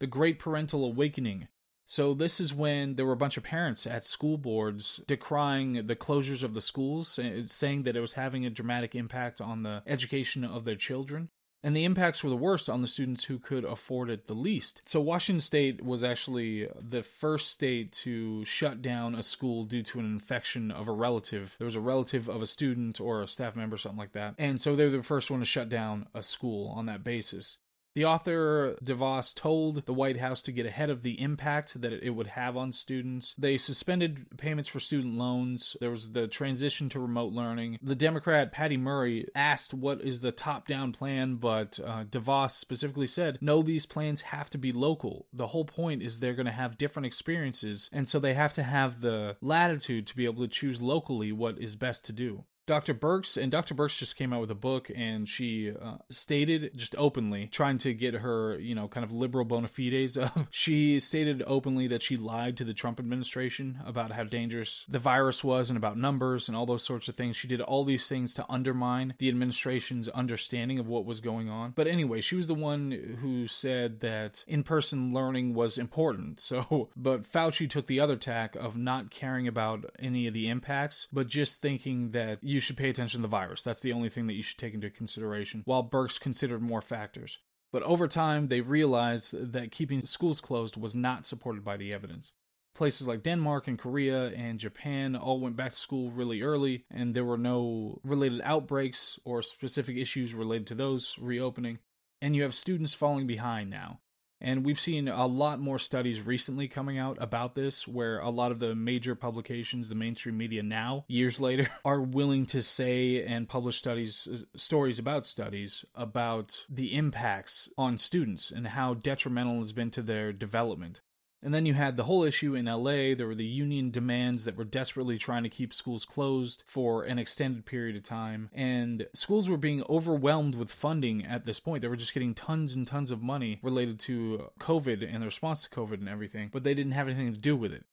The 0.00 0.08
Great 0.08 0.40
Parental 0.40 0.84
Awakening. 0.84 1.46
So, 1.88 2.14
this 2.14 2.40
is 2.40 2.52
when 2.52 2.96
there 2.96 3.06
were 3.06 3.12
a 3.12 3.16
bunch 3.16 3.36
of 3.36 3.44
parents 3.44 3.86
at 3.86 4.04
school 4.04 4.38
boards 4.38 5.00
decrying 5.06 5.86
the 5.86 5.94
closures 5.94 6.42
of 6.42 6.52
the 6.52 6.60
schools, 6.60 7.16
eh, 7.16 7.42
saying 7.44 7.84
that 7.84 7.94
it 7.94 8.00
was 8.00 8.14
having 8.14 8.44
a 8.44 8.50
dramatic 8.50 8.96
impact 8.96 9.40
on 9.40 9.62
the 9.62 9.84
education 9.86 10.42
of 10.42 10.64
their 10.64 10.74
children 10.74 11.28
and 11.66 11.76
the 11.76 11.84
impacts 11.84 12.22
were 12.22 12.30
the 12.30 12.36
worst 12.36 12.70
on 12.70 12.80
the 12.80 12.86
students 12.86 13.24
who 13.24 13.40
could 13.40 13.64
afford 13.64 14.08
it 14.08 14.28
the 14.28 14.34
least. 14.34 14.82
So, 14.84 15.00
Washington 15.00 15.40
State 15.40 15.84
was 15.84 16.04
actually 16.04 16.68
the 16.78 17.02
first 17.02 17.50
state 17.50 17.90
to 18.04 18.44
shut 18.44 18.82
down 18.82 19.16
a 19.16 19.22
school 19.24 19.64
due 19.64 19.82
to 19.82 19.98
an 19.98 20.04
infection 20.06 20.70
of 20.70 20.86
a 20.86 20.92
relative. 20.92 21.56
There 21.58 21.64
was 21.64 21.74
a 21.74 21.80
relative 21.80 22.28
of 22.28 22.40
a 22.40 22.46
student 22.46 23.00
or 23.00 23.20
a 23.20 23.26
staff 23.26 23.56
member, 23.56 23.76
something 23.76 23.98
like 23.98 24.12
that. 24.12 24.36
And 24.38 24.62
so 24.62 24.76
they 24.76 24.84
were 24.84 24.90
the 24.90 25.02
first 25.02 25.28
one 25.28 25.40
to 25.40 25.46
shut 25.46 25.68
down 25.68 26.06
a 26.14 26.22
school 26.22 26.68
on 26.68 26.86
that 26.86 27.02
basis. 27.02 27.58
The 27.96 28.04
author 28.04 28.76
DeVos 28.84 29.34
told 29.34 29.86
the 29.86 29.94
White 29.94 30.20
House 30.20 30.42
to 30.42 30.52
get 30.52 30.66
ahead 30.66 30.90
of 30.90 31.02
the 31.02 31.18
impact 31.18 31.80
that 31.80 31.94
it 31.94 32.10
would 32.10 32.26
have 32.26 32.54
on 32.54 32.70
students. 32.72 33.34
They 33.38 33.56
suspended 33.56 34.36
payments 34.36 34.68
for 34.68 34.80
student 34.80 35.16
loans. 35.16 35.78
There 35.80 35.90
was 35.90 36.12
the 36.12 36.28
transition 36.28 36.90
to 36.90 37.00
remote 37.00 37.32
learning. 37.32 37.78
The 37.80 37.94
Democrat 37.94 38.52
Patty 38.52 38.76
Murray 38.76 39.26
asked 39.34 39.72
what 39.72 40.02
is 40.02 40.20
the 40.20 40.30
top 40.30 40.68
down 40.68 40.92
plan, 40.92 41.36
but 41.36 41.80
uh, 41.82 42.04
DeVos 42.04 42.50
specifically 42.50 43.06
said, 43.06 43.38
no, 43.40 43.62
these 43.62 43.86
plans 43.86 44.20
have 44.20 44.50
to 44.50 44.58
be 44.58 44.72
local. 44.72 45.26
The 45.32 45.46
whole 45.46 45.64
point 45.64 46.02
is 46.02 46.20
they're 46.20 46.34
going 46.34 46.44
to 46.44 46.52
have 46.52 46.76
different 46.76 47.06
experiences, 47.06 47.88
and 47.94 48.06
so 48.06 48.18
they 48.18 48.34
have 48.34 48.52
to 48.54 48.62
have 48.62 49.00
the 49.00 49.38
latitude 49.40 50.06
to 50.08 50.16
be 50.16 50.26
able 50.26 50.42
to 50.42 50.48
choose 50.48 50.82
locally 50.82 51.32
what 51.32 51.58
is 51.58 51.76
best 51.76 52.04
to 52.04 52.12
do. 52.12 52.44
Dr. 52.66 52.94
Birx, 52.94 53.40
and 53.40 53.50
Dr. 53.52 53.74
Birx 53.74 53.98
just 53.98 54.16
came 54.16 54.32
out 54.32 54.40
with 54.40 54.50
a 54.50 54.56
book, 54.56 54.90
and 54.94 55.28
she 55.28 55.70
uh, 55.70 55.96
stated 56.10 56.72
just 56.76 56.96
openly, 56.98 57.46
trying 57.46 57.78
to 57.78 57.94
get 57.94 58.14
her, 58.14 58.58
you 58.58 58.74
know, 58.74 58.88
kind 58.88 59.04
of 59.04 59.12
liberal 59.12 59.44
bona 59.44 59.68
fides. 59.68 60.16
Of, 60.26 60.48
she 60.50 60.98
stated 60.98 61.42
openly 61.46 61.86
that 61.88 62.02
she 62.02 62.16
lied 62.16 62.56
to 62.56 62.64
the 62.64 62.74
Trump 62.74 62.98
administration 62.98 63.78
about 63.84 64.10
how 64.10 64.24
dangerous 64.24 64.84
the 64.88 64.98
virus 64.98 65.44
was 65.44 65.70
and 65.70 65.76
about 65.76 65.96
numbers 65.96 66.48
and 66.48 66.56
all 66.56 66.66
those 66.66 66.82
sorts 66.82 67.08
of 67.08 67.14
things. 67.14 67.36
She 67.36 67.46
did 67.46 67.60
all 67.60 67.84
these 67.84 68.08
things 68.08 68.34
to 68.34 68.46
undermine 68.48 69.14
the 69.18 69.28
administration's 69.28 70.08
understanding 70.08 70.78
of 70.78 70.88
what 70.88 71.04
was 71.04 71.20
going 71.20 71.48
on. 71.48 71.72
But 71.76 71.86
anyway, 71.86 72.20
she 72.20 72.34
was 72.34 72.46
the 72.46 72.54
one 72.54 72.90
who 73.20 73.46
said 73.46 74.00
that 74.00 74.42
in 74.48 74.62
person 74.62 75.12
learning 75.12 75.54
was 75.54 75.78
important. 75.78 76.40
So, 76.46 76.90
but 76.96 77.24
Fauci 77.24 77.68
took 77.68 77.88
the 77.88 77.98
other 77.98 78.14
tack 78.14 78.54
of 78.54 78.76
not 78.76 79.10
caring 79.10 79.48
about 79.48 79.84
any 79.98 80.28
of 80.28 80.34
the 80.34 80.48
impacts, 80.48 81.08
but 81.12 81.26
just 81.26 81.60
thinking 81.60 82.12
that 82.12 82.38
you 82.42 82.55
should 82.60 82.76
pay 82.76 82.88
attention 82.88 83.18
to 83.18 83.22
the 83.22 83.28
virus. 83.28 83.62
That's 83.62 83.80
the 83.80 83.92
only 83.92 84.08
thing 84.08 84.26
that 84.26 84.34
you 84.34 84.42
should 84.42 84.58
take 84.58 84.74
into 84.74 84.90
consideration, 84.90 85.62
while 85.64 85.88
Birx 85.88 86.20
considered 86.20 86.62
more 86.62 86.82
factors. 86.82 87.38
But 87.72 87.82
over 87.82 88.08
time, 88.08 88.48
they 88.48 88.60
realized 88.60 89.52
that 89.52 89.70
keeping 89.70 90.04
schools 90.06 90.40
closed 90.40 90.76
was 90.76 90.94
not 90.94 91.26
supported 91.26 91.64
by 91.64 91.76
the 91.76 91.92
evidence. 91.92 92.32
Places 92.74 93.06
like 93.06 93.22
Denmark 93.22 93.68
and 93.68 93.78
Korea 93.78 94.28
and 94.28 94.58
Japan 94.58 95.16
all 95.16 95.40
went 95.40 95.56
back 95.56 95.72
to 95.72 95.78
school 95.78 96.10
really 96.10 96.42
early, 96.42 96.84
and 96.90 97.14
there 97.14 97.24
were 97.24 97.38
no 97.38 98.00
related 98.04 98.40
outbreaks 98.44 99.18
or 99.24 99.42
specific 99.42 99.96
issues 99.96 100.34
related 100.34 100.66
to 100.68 100.74
those 100.74 101.16
reopening. 101.18 101.78
And 102.20 102.36
you 102.36 102.42
have 102.42 102.54
students 102.54 102.94
falling 102.94 103.26
behind 103.26 103.70
now. 103.70 104.00
And 104.40 104.64
we've 104.64 104.80
seen 104.80 105.08
a 105.08 105.26
lot 105.26 105.60
more 105.60 105.78
studies 105.78 106.20
recently 106.20 106.68
coming 106.68 106.98
out 106.98 107.16
about 107.20 107.54
this, 107.54 107.88
where 107.88 108.18
a 108.18 108.30
lot 108.30 108.52
of 108.52 108.58
the 108.58 108.74
major 108.74 109.14
publications, 109.14 109.88
the 109.88 109.94
mainstream 109.94 110.36
media 110.36 110.62
now, 110.62 111.04
years 111.08 111.40
later, 111.40 111.68
are 111.84 112.00
willing 112.00 112.46
to 112.46 112.62
say 112.62 113.24
and 113.24 113.48
publish 113.48 113.78
studies, 113.78 114.28
uh, 114.30 114.38
stories 114.56 114.98
about 114.98 115.26
studies 115.26 115.84
about 115.94 116.64
the 116.68 116.94
impacts 116.94 117.68
on 117.78 117.98
students 117.98 118.50
and 118.50 118.66
how 118.66 118.94
detrimental 118.94 119.58
has 119.58 119.72
been 119.72 119.90
to 119.90 120.02
their 120.02 120.32
development. 120.32 121.00
And 121.46 121.54
then 121.54 121.64
you 121.64 121.74
had 121.74 121.96
the 121.96 122.02
whole 122.02 122.24
issue 122.24 122.56
in 122.56 122.64
LA. 122.64 123.14
There 123.14 123.28
were 123.28 123.34
the 123.36 123.44
union 123.44 123.92
demands 123.92 124.46
that 124.46 124.56
were 124.56 124.64
desperately 124.64 125.16
trying 125.16 125.44
to 125.44 125.48
keep 125.48 125.72
schools 125.72 126.04
closed 126.04 126.64
for 126.66 127.04
an 127.04 127.20
extended 127.20 127.64
period 127.64 127.94
of 127.94 128.02
time. 128.02 128.50
And 128.52 129.06
schools 129.14 129.48
were 129.48 129.56
being 129.56 129.84
overwhelmed 129.88 130.56
with 130.56 130.72
funding 130.72 131.24
at 131.24 131.44
this 131.44 131.60
point. 131.60 131.82
They 131.82 131.88
were 131.88 131.94
just 131.94 132.14
getting 132.14 132.34
tons 132.34 132.74
and 132.74 132.84
tons 132.84 133.12
of 133.12 133.22
money 133.22 133.60
related 133.62 134.00
to 134.00 134.50
COVID 134.58 135.08
and 135.08 135.22
the 135.22 135.26
response 135.26 135.62
to 135.62 135.70
COVID 135.70 136.00
and 136.00 136.08
everything, 136.08 136.50
but 136.52 136.64
they 136.64 136.74
didn't 136.74 136.92
have 136.92 137.06
anything 137.06 137.32
to 137.32 137.38
do 137.38 137.54
with 137.54 137.72
it. 137.72 137.84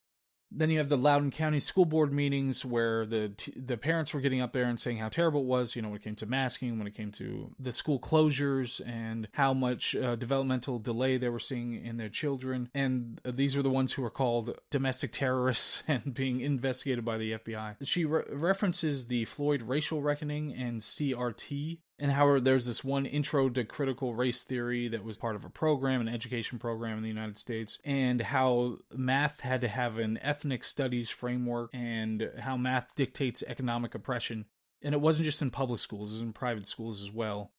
Then 0.55 0.69
you 0.69 0.77
have 0.77 0.89
the 0.89 0.97
Loudoun 0.97 1.31
County 1.31 1.59
school 1.59 1.85
board 1.85 2.13
meetings 2.13 2.65
where 2.65 3.05
the 3.05 3.31
the 3.55 3.77
parents 3.77 4.13
were 4.13 4.21
getting 4.21 4.41
up 4.41 4.53
there 4.53 4.65
and 4.65 4.79
saying 4.79 4.97
how 4.97 5.09
terrible 5.09 5.41
it 5.41 5.47
was. 5.47 5.75
You 5.75 5.81
know, 5.81 5.89
when 5.89 5.97
it 5.97 6.03
came 6.03 6.15
to 6.15 6.25
masking, 6.25 6.77
when 6.77 6.87
it 6.87 6.95
came 6.95 7.11
to 7.13 7.51
the 7.59 7.71
school 7.71 7.99
closures, 7.99 8.81
and 8.85 9.27
how 9.33 9.53
much 9.53 9.95
uh, 9.95 10.15
developmental 10.15 10.79
delay 10.79 11.17
they 11.17 11.29
were 11.29 11.39
seeing 11.39 11.73
in 11.85 11.97
their 11.97 12.09
children. 12.09 12.69
And 12.73 13.19
uh, 13.25 13.31
these 13.33 13.57
are 13.57 13.61
the 13.61 13.69
ones 13.69 13.93
who 13.93 14.03
are 14.03 14.09
called 14.09 14.57
domestic 14.69 15.11
terrorists 15.11 15.83
and 15.87 16.13
being 16.13 16.39
investigated 16.41 17.03
by 17.05 17.17
the 17.17 17.33
FBI. 17.33 17.75
She 17.83 18.05
re- 18.05 18.23
references 18.29 19.05
the 19.05 19.25
Floyd 19.25 19.63
racial 19.63 20.01
reckoning 20.01 20.53
and 20.53 20.81
CRT 20.81 21.79
and 22.03 22.11
how 22.11 22.37
there's 22.37 22.65
this 22.65 22.83
one 22.83 23.05
intro 23.05 23.47
to 23.47 23.63
critical 23.63 24.13
race 24.13 24.43
theory 24.43 24.89
that 24.89 25.05
was 25.05 25.15
part 25.15 25.37
of 25.37 25.45
a 25.45 25.49
program, 25.49 26.01
an 26.01 26.09
education 26.09 26.59
program 26.59 26.97
in 26.97 27.01
the 27.01 27.07
United 27.07 27.37
States, 27.37 27.79
and 27.85 28.19
how 28.19 28.79
math 28.93 29.39
had 29.39 29.61
to 29.61 29.69
have 29.69 29.97
an 29.97 30.19
ethnic 30.21 30.65
studies 30.65 31.09
framework 31.09 31.69
and 31.73 32.29
how 32.39 32.57
math 32.57 32.93
dictates 32.97 33.41
economic 33.47 33.95
oppression. 33.95 34.43
And 34.81 34.93
it 34.93 34.99
wasn't 34.99 35.23
just 35.23 35.41
in 35.41 35.49
public 35.49 35.79
schools, 35.79 36.11
it 36.11 36.15
was 36.15 36.21
in 36.21 36.33
private 36.33 36.67
schools 36.67 37.01
as 37.01 37.09
well 37.09 37.53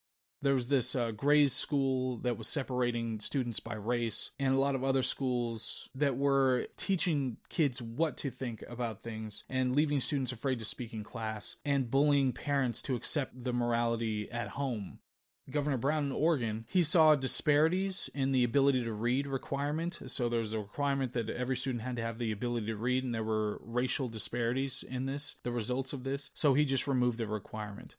there 0.45 0.53
was 0.53 0.67
this 0.67 0.95
uh, 0.95 1.09
Gray's 1.09 1.53
school 1.53 2.17
that 2.17 2.37
was 2.37 2.47
separating 2.47 3.19
students 3.19 3.59
by 3.59 3.73
race, 3.73 4.29
and 4.37 4.53
a 4.53 4.59
lot 4.59 4.75
of 4.75 4.83
other 4.83 5.01
schools 5.01 5.89
that 5.95 6.17
were 6.17 6.67
teaching 6.77 7.37
kids 7.49 7.81
what 7.81 8.15
to 8.17 8.29
think 8.29 8.63
about 8.69 9.01
things 9.01 9.43
and 9.49 9.75
leaving 9.75 9.99
students 9.99 10.31
afraid 10.31 10.59
to 10.59 10.65
speak 10.65 10.93
in 10.93 11.03
class 11.03 11.55
and 11.65 11.89
bullying 11.89 12.31
parents 12.31 12.83
to 12.83 12.95
accept 12.95 13.43
the 13.43 13.53
morality 13.53 14.31
at 14.31 14.49
home. 14.49 14.99
Governor 15.49 15.77
Brown 15.77 16.05
in 16.05 16.11
Oregon, 16.11 16.65
he 16.69 16.83
saw 16.83 17.15
disparities 17.15 18.07
in 18.13 18.31
the 18.31 18.43
ability 18.43 18.83
to 18.83 18.93
read 18.93 19.25
requirement. 19.25 19.99
So 20.05 20.29
there's 20.29 20.53
a 20.53 20.59
requirement 20.59 21.13
that 21.13 21.29
every 21.29 21.57
student 21.57 21.83
had 21.83 21.95
to 21.95 22.03
have 22.03 22.19
the 22.19 22.31
ability 22.31 22.67
to 22.67 22.75
read, 22.75 23.03
and 23.03 23.15
there 23.15 23.23
were 23.23 23.59
racial 23.63 24.09
disparities 24.09 24.83
in 24.87 25.07
this, 25.07 25.37
the 25.41 25.51
results 25.51 25.91
of 25.91 26.03
this. 26.03 26.29
So 26.35 26.53
he 26.53 26.65
just 26.65 26.87
removed 26.87 27.17
the 27.17 27.25
requirement. 27.27 27.95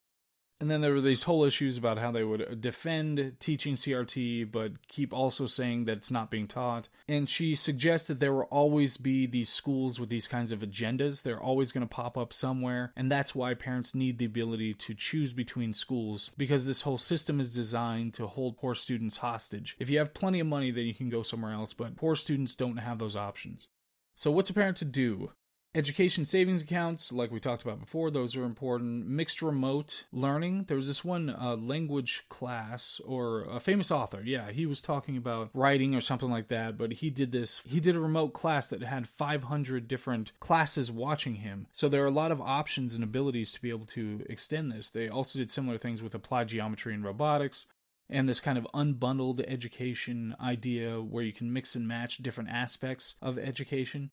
And 0.59 0.71
then 0.71 0.81
there 0.81 0.93
were 0.93 1.03
these 1.03 1.25
whole 1.25 1.45
issues 1.45 1.77
about 1.77 1.99
how 1.99 2.11
they 2.11 2.25
would 2.25 2.61
defend 2.61 3.37
teaching 3.41 3.77
CRT, 3.77 4.51
but 4.51 4.89
keep 4.89 5.13
also 5.13 5.45
saying 5.47 5.85
that 5.85 5.99
it's 5.99 6.11
not 6.11 6.31
being 6.31 6.47
taught. 6.47 6.89
And 7.07 7.29
she 7.29 7.55
suggests 7.55 8.09
that 8.09 8.21
there 8.21 8.33
will 8.33 8.43
always 8.45 8.97
be 8.97 9.27
these 9.27 9.51
schools 9.51 10.01
with 10.01 10.09
these 10.09 10.27
kinds 10.27 10.53
of 10.53 10.61
agendas. 10.61 11.23
They're 11.23 11.41
always 11.41 11.73
going 11.73 11.87
to 11.87 11.95
pop 11.95 12.17
up 12.17 12.33
somewhere. 12.33 12.93
And 12.97 13.13
that's 13.13 13.35
why 13.35 13.53
parents 13.53 13.95
need 13.95 14.19
the 14.19 14.25
ability 14.25 14.75
to 14.75 14.95
choose 14.95 15.35
between 15.35 15.75
schools, 15.75 16.31
because 16.39 16.65
this 16.65 16.83
whole 16.83 16.99
system 16.99 17.39
is 17.39 17.55
designed 17.55 18.15
to 18.15 18.27
hold 18.27 18.57
poor 18.57 18.75
students 18.75 19.19
hostage. 19.19 19.77
If 19.79 19.91
you 19.91 19.99
have 19.99 20.15
plenty 20.15 20.41
of 20.41 20.47
money, 20.47 20.71
then 20.71 20.87
you 20.87 20.95
can 20.95 21.11
go 21.11 21.23
somewhere 21.23 21.53
else, 21.53 21.75
but 21.75 21.97
poor 21.97 22.17
students 22.17 22.55
don't 22.55 22.79
have 22.79 22.99
those 22.99 23.17
options. 23.17 23.69
So, 24.15 24.31
what's 24.31 24.49
a 24.49 24.55
parent 24.55 24.79
to 24.79 24.87
do? 24.87 25.33
Education 25.77 26.25
savings 26.25 26.63
accounts, 26.63 27.13
like 27.13 27.31
we 27.31 27.39
talked 27.39 27.63
about 27.63 27.79
before, 27.79 28.11
those 28.11 28.35
are 28.35 28.45
important. 28.45 29.07
Mixed 29.07 29.43
remote 29.43 30.05
learning. 30.11 30.65
There 30.69 30.77
was 30.79 30.89
this 30.89 31.05
one 31.05 31.29
uh, 31.29 31.55
language 31.55 32.25
class 32.31 32.99
or 33.05 33.43
a 33.43 33.61
famous 33.61 33.91
author. 33.91 34.23
Yeah, 34.25 34.51
he 34.51 34.65
was 34.65 34.81
talking 34.81 35.19
about 35.19 35.51
writing 35.53 35.95
or 35.95 36.01
something 36.01 36.31
like 36.31 36.49
that, 36.49 36.79
but 36.79 36.95
he 36.95 37.11
did 37.11 37.31
this. 37.31 37.61
He 37.67 37.79
did 37.79 37.95
a 37.95 38.01
remote 38.01 38.33
class 38.33 38.69
that 38.69 38.83
had 38.83 39.07
500 39.07 39.87
different 39.87 40.33
classes 40.41 40.91
watching 40.91 41.35
him. 41.35 41.67
So 41.75 41.91
there 41.91 42.03
are 42.03 42.07
a 42.07 42.11
lot 42.11 42.33
of 42.33 42.41
options 42.41 42.95
and 42.95 43.05
abilities 43.05 43.53
to 43.53 43.61
be 43.61 43.69
able 43.69 43.85
to 43.89 44.25
extend 44.31 44.73
this. 44.73 44.89
They 44.89 45.11
also 45.11 45.39
did 45.39 45.51
similar 45.51 45.77
things 45.77 46.03
with 46.03 46.15
applied 46.15 46.49
geometry 46.49 46.95
and 46.95 47.05
robotics 47.05 47.67
and 48.09 48.27
this 48.27 48.41
kind 48.41 48.57
of 48.57 48.67
unbundled 48.73 49.45
education 49.47 50.37
idea 50.41 51.03
where 51.03 51.25
you 51.25 51.35
can 51.35 51.53
mix 51.53 51.75
and 51.75 51.87
match 51.87 52.17
different 52.17 52.49
aspects 52.49 53.17
of 53.21 53.39
education. 53.39 54.11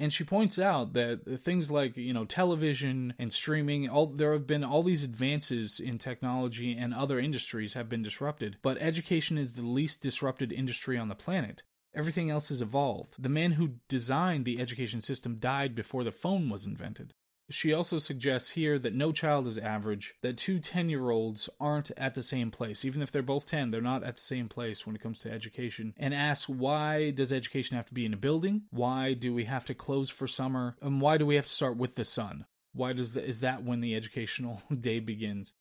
And 0.00 0.10
she 0.10 0.24
points 0.24 0.58
out 0.58 0.94
that 0.94 1.42
things 1.42 1.70
like, 1.70 1.94
you 1.94 2.14
know, 2.14 2.24
television 2.24 3.12
and 3.18 3.30
streaming, 3.30 3.86
all 3.86 4.06
there 4.06 4.32
have 4.32 4.46
been 4.46 4.64
all 4.64 4.82
these 4.82 5.04
advances 5.04 5.78
in 5.78 5.98
technology 5.98 6.74
and 6.74 6.94
other 6.94 7.18
industries 7.18 7.74
have 7.74 7.90
been 7.90 8.02
disrupted, 8.02 8.56
but 8.62 8.78
education 8.80 9.36
is 9.36 9.52
the 9.52 9.62
least 9.62 10.00
disrupted 10.00 10.52
industry 10.52 10.96
on 10.96 11.08
the 11.08 11.14
planet. 11.14 11.64
Everything 11.94 12.30
else 12.30 12.48
has 12.48 12.62
evolved. 12.62 13.22
The 13.22 13.28
man 13.28 13.52
who 13.52 13.74
designed 13.88 14.46
the 14.46 14.58
education 14.58 15.02
system 15.02 15.36
died 15.36 15.74
before 15.74 16.02
the 16.02 16.12
phone 16.12 16.48
was 16.48 16.66
invented. 16.66 17.12
She 17.50 17.72
also 17.72 17.98
suggests 17.98 18.50
here 18.50 18.78
that 18.78 18.94
no 18.94 19.10
child 19.10 19.46
is 19.48 19.58
average, 19.58 20.14
that 20.22 20.36
two 20.36 20.60
10 20.60 20.88
year 20.88 21.10
olds 21.10 21.50
aren't 21.58 21.90
at 21.96 22.14
the 22.14 22.22
same 22.22 22.50
place. 22.50 22.84
Even 22.84 23.02
if 23.02 23.10
they're 23.10 23.22
both 23.22 23.46
10, 23.46 23.70
they're 23.70 23.80
not 23.80 24.04
at 24.04 24.16
the 24.16 24.22
same 24.22 24.48
place 24.48 24.86
when 24.86 24.94
it 24.94 25.02
comes 25.02 25.20
to 25.20 25.32
education. 25.32 25.92
And 25.96 26.14
asks 26.14 26.48
why 26.48 27.10
does 27.10 27.32
education 27.32 27.76
have 27.76 27.86
to 27.86 27.94
be 27.94 28.06
in 28.06 28.14
a 28.14 28.16
building? 28.16 28.62
Why 28.70 29.14
do 29.14 29.34
we 29.34 29.44
have 29.44 29.64
to 29.66 29.74
close 29.74 30.10
for 30.10 30.28
summer? 30.28 30.76
And 30.80 31.00
why 31.00 31.18
do 31.18 31.26
we 31.26 31.34
have 31.34 31.46
to 31.46 31.52
start 31.52 31.76
with 31.76 31.96
the 31.96 32.04
sun? 32.04 32.46
Why 32.72 32.92
does 32.92 33.12
the, 33.12 33.24
is 33.24 33.40
that 33.40 33.64
when 33.64 33.80
the 33.80 33.96
educational 33.96 34.62
day 34.80 35.00
begins? 35.00 35.52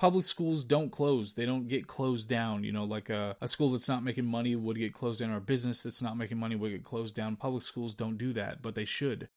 public 0.00 0.24
schools 0.24 0.64
don't 0.64 0.90
close. 0.90 1.34
They 1.34 1.44
don't 1.44 1.68
get 1.68 1.86
closed 1.86 2.28
down. 2.28 2.64
You 2.64 2.72
know, 2.72 2.84
like 2.84 3.10
a, 3.10 3.36
a 3.40 3.46
school 3.46 3.70
that's 3.70 3.88
not 3.88 4.02
making 4.02 4.24
money 4.24 4.56
would 4.56 4.78
get 4.78 4.94
closed 4.94 5.20
down, 5.20 5.30
or 5.30 5.36
a 5.36 5.40
business 5.40 5.82
that's 5.82 6.02
not 6.02 6.16
making 6.16 6.38
money 6.38 6.56
would 6.56 6.72
get 6.72 6.84
closed 6.84 7.14
down. 7.14 7.36
Public 7.36 7.62
schools 7.62 7.94
don't 7.94 8.18
do 8.18 8.32
that, 8.32 8.62
but 8.62 8.74
they 8.74 8.86
should. 8.86 9.28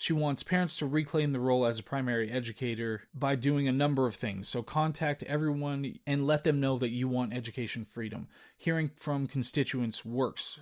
She 0.00 0.14
wants 0.14 0.42
parents 0.42 0.78
to 0.78 0.86
reclaim 0.86 1.32
the 1.32 1.40
role 1.40 1.66
as 1.66 1.78
a 1.78 1.82
primary 1.82 2.30
educator 2.30 3.02
by 3.12 3.34
doing 3.34 3.68
a 3.68 3.72
number 3.72 4.06
of 4.06 4.14
things. 4.16 4.48
So, 4.48 4.62
contact 4.62 5.22
everyone 5.24 5.98
and 6.06 6.26
let 6.26 6.42
them 6.42 6.58
know 6.58 6.78
that 6.78 6.88
you 6.88 7.06
want 7.06 7.34
education 7.34 7.84
freedom. 7.84 8.26
Hearing 8.56 8.92
from 8.96 9.26
constituents 9.26 10.02
works. 10.02 10.60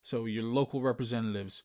So, 0.00 0.24
your 0.24 0.42
local 0.42 0.82
representatives. 0.82 1.62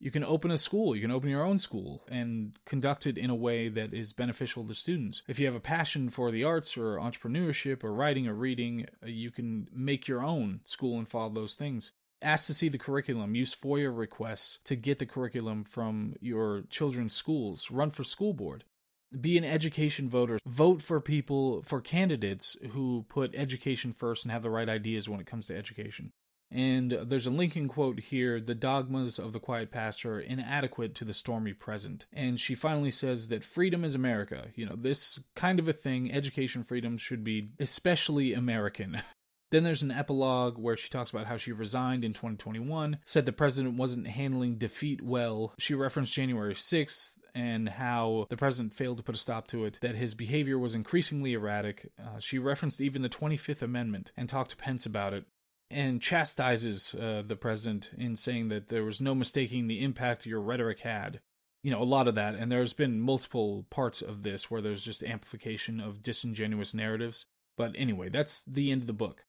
You 0.00 0.10
can 0.10 0.24
open 0.24 0.50
a 0.50 0.58
school, 0.58 0.96
you 0.96 1.02
can 1.02 1.12
open 1.12 1.30
your 1.30 1.44
own 1.44 1.60
school 1.60 2.02
and 2.08 2.58
conduct 2.64 3.06
it 3.06 3.16
in 3.16 3.30
a 3.30 3.36
way 3.36 3.68
that 3.68 3.94
is 3.94 4.12
beneficial 4.12 4.66
to 4.66 4.74
students. 4.74 5.22
If 5.28 5.38
you 5.38 5.46
have 5.46 5.54
a 5.54 5.60
passion 5.60 6.10
for 6.10 6.32
the 6.32 6.42
arts 6.42 6.76
or 6.76 6.96
entrepreneurship 6.96 7.84
or 7.84 7.94
writing 7.94 8.26
or 8.26 8.34
reading, 8.34 8.86
you 9.04 9.30
can 9.30 9.68
make 9.72 10.08
your 10.08 10.24
own 10.24 10.62
school 10.64 10.98
and 10.98 11.08
follow 11.08 11.32
those 11.32 11.54
things. 11.54 11.92
Ask 12.22 12.46
to 12.46 12.54
see 12.54 12.68
the 12.68 12.78
curriculum. 12.78 13.34
Use 13.34 13.54
FOIA 13.54 13.96
requests 13.96 14.58
to 14.64 14.76
get 14.76 14.98
the 14.98 15.06
curriculum 15.06 15.64
from 15.64 16.14
your 16.20 16.62
children's 16.70 17.14
schools. 17.14 17.70
Run 17.70 17.90
for 17.90 18.04
school 18.04 18.32
board. 18.32 18.64
Be 19.18 19.38
an 19.38 19.44
education 19.44 20.08
voter. 20.08 20.38
Vote 20.46 20.82
for 20.82 21.00
people, 21.00 21.62
for 21.62 21.80
candidates 21.80 22.56
who 22.72 23.04
put 23.08 23.34
education 23.34 23.92
first 23.92 24.24
and 24.24 24.32
have 24.32 24.42
the 24.42 24.50
right 24.50 24.68
ideas 24.68 25.08
when 25.08 25.20
it 25.20 25.26
comes 25.26 25.46
to 25.46 25.56
education. 25.56 26.12
And 26.50 26.92
there's 26.92 27.26
a 27.26 27.30
Lincoln 27.30 27.68
quote 27.68 27.98
here 28.00 28.40
the 28.40 28.54
dogmas 28.54 29.18
of 29.18 29.32
the 29.32 29.40
quiet 29.40 29.70
past 29.70 30.04
are 30.06 30.20
inadequate 30.20 30.94
to 30.96 31.04
the 31.04 31.12
stormy 31.12 31.52
present. 31.52 32.06
And 32.12 32.38
she 32.38 32.54
finally 32.54 32.92
says 32.92 33.28
that 33.28 33.44
freedom 33.44 33.84
is 33.84 33.94
America. 33.94 34.48
You 34.54 34.66
know, 34.66 34.76
this 34.76 35.18
kind 35.34 35.58
of 35.58 35.66
a 35.66 35.72
thing, 35.72 36.12
education 36.12 36.62
freedom, 36.62 36.98
should 36.98 37.24
be 37.24 37.50
especially 37.58 38.32
American. 38.32 39.02
Then 39.50 39.62
there's 39.62 39.82
an 39.82 39.92
epilogue 39.92 40.58
where 40.58 40.76
she 40.76 40.88
talks 40.88 41.10
about 41.10 41.26
how 41.26 41.36
she 41.36 41.52
resigned 41.52 42.04
in 42.04 42.12
2021, 42.12 42.98
said 43.04 43.26
the 43.26 43.32
president 43.32 43.76
wasn't 43.76 44.08
handling 44.08 44.58
defeat 44.58 45.00
well. 45.02 45.54
She 45.58 45.74
referenced 45.74 46.12
January 46.12 46.54
6th 46.54 47.12
and 47.34 47.68
how 47.68 48.26
the 48.30 48.36
president 48.36 48.74
failed 48.74 48.96
to 48.96 49.02
put 49.02 49.14
a 49.14 49.18
stop 49.18 49.46
to 49.48 49.66
it, 49.66 49.78
that 49.82 49.94
his 49.94 50.14
behavior 50.14 50.58
was 50.58 50.74
increasingly 50.74 51.34
erratic. 51.34 51.92
Uh, 51.98 52.18
she 52.18 52.38
referenced 52.38 52.80
even 52.80 53.02
the 53.02 53.08
25th 53.08 53.62
Amendment 53.62 54.10
and 54.16 54.28
talked 54.28 54.50
to 54.50 54.56
Pence 54.56 54.86
about 54.86 55.12
it 55.12 55.26
and 55.70 56.00
chastises 56.00 56.94
uh, 56.94 57.22
the 57.26 57.36
president 57.36 57.90
in 57.98 58.16
saying 58.16 58.48
that 58.48 58.68
there 58.68 58.84
was 58.84 59.00
no 59.00 59.14
mistaking 59.14 59.66
the 59.66 59.82
impact 59.82 60.26
your 60.26 60.40
rhetoric 60.40 60.80
had. 60.80 61.20
You 61.62 61.72
know, 61.72 61.82
a 61.82 61.84
lot 61.84 62.06
of 62.06 62.14
that, 62.14 62.36
and 62.36 62.50
there's 62.50 62.72
been 62.72 63.00
multiple 63.00 63.66
parts 63.70 64.00
of 64.00 64.22
this 64.22 64.50
where 64.50 64.60
there's 64.60 64.84
just 64.84 65.02
amplification 65.02 65.80
of 65.80 66.02
disingenuous 66.02 66.72
narratives. 66.74 67.26
But 67.56 67.72
anyway, 67.76 68.08
that's 68.08 68.42
the 68.42 68.70
end 68.70 68.82
of 68.82 68.86
the 68.86 68.92
book. 68.92 69.24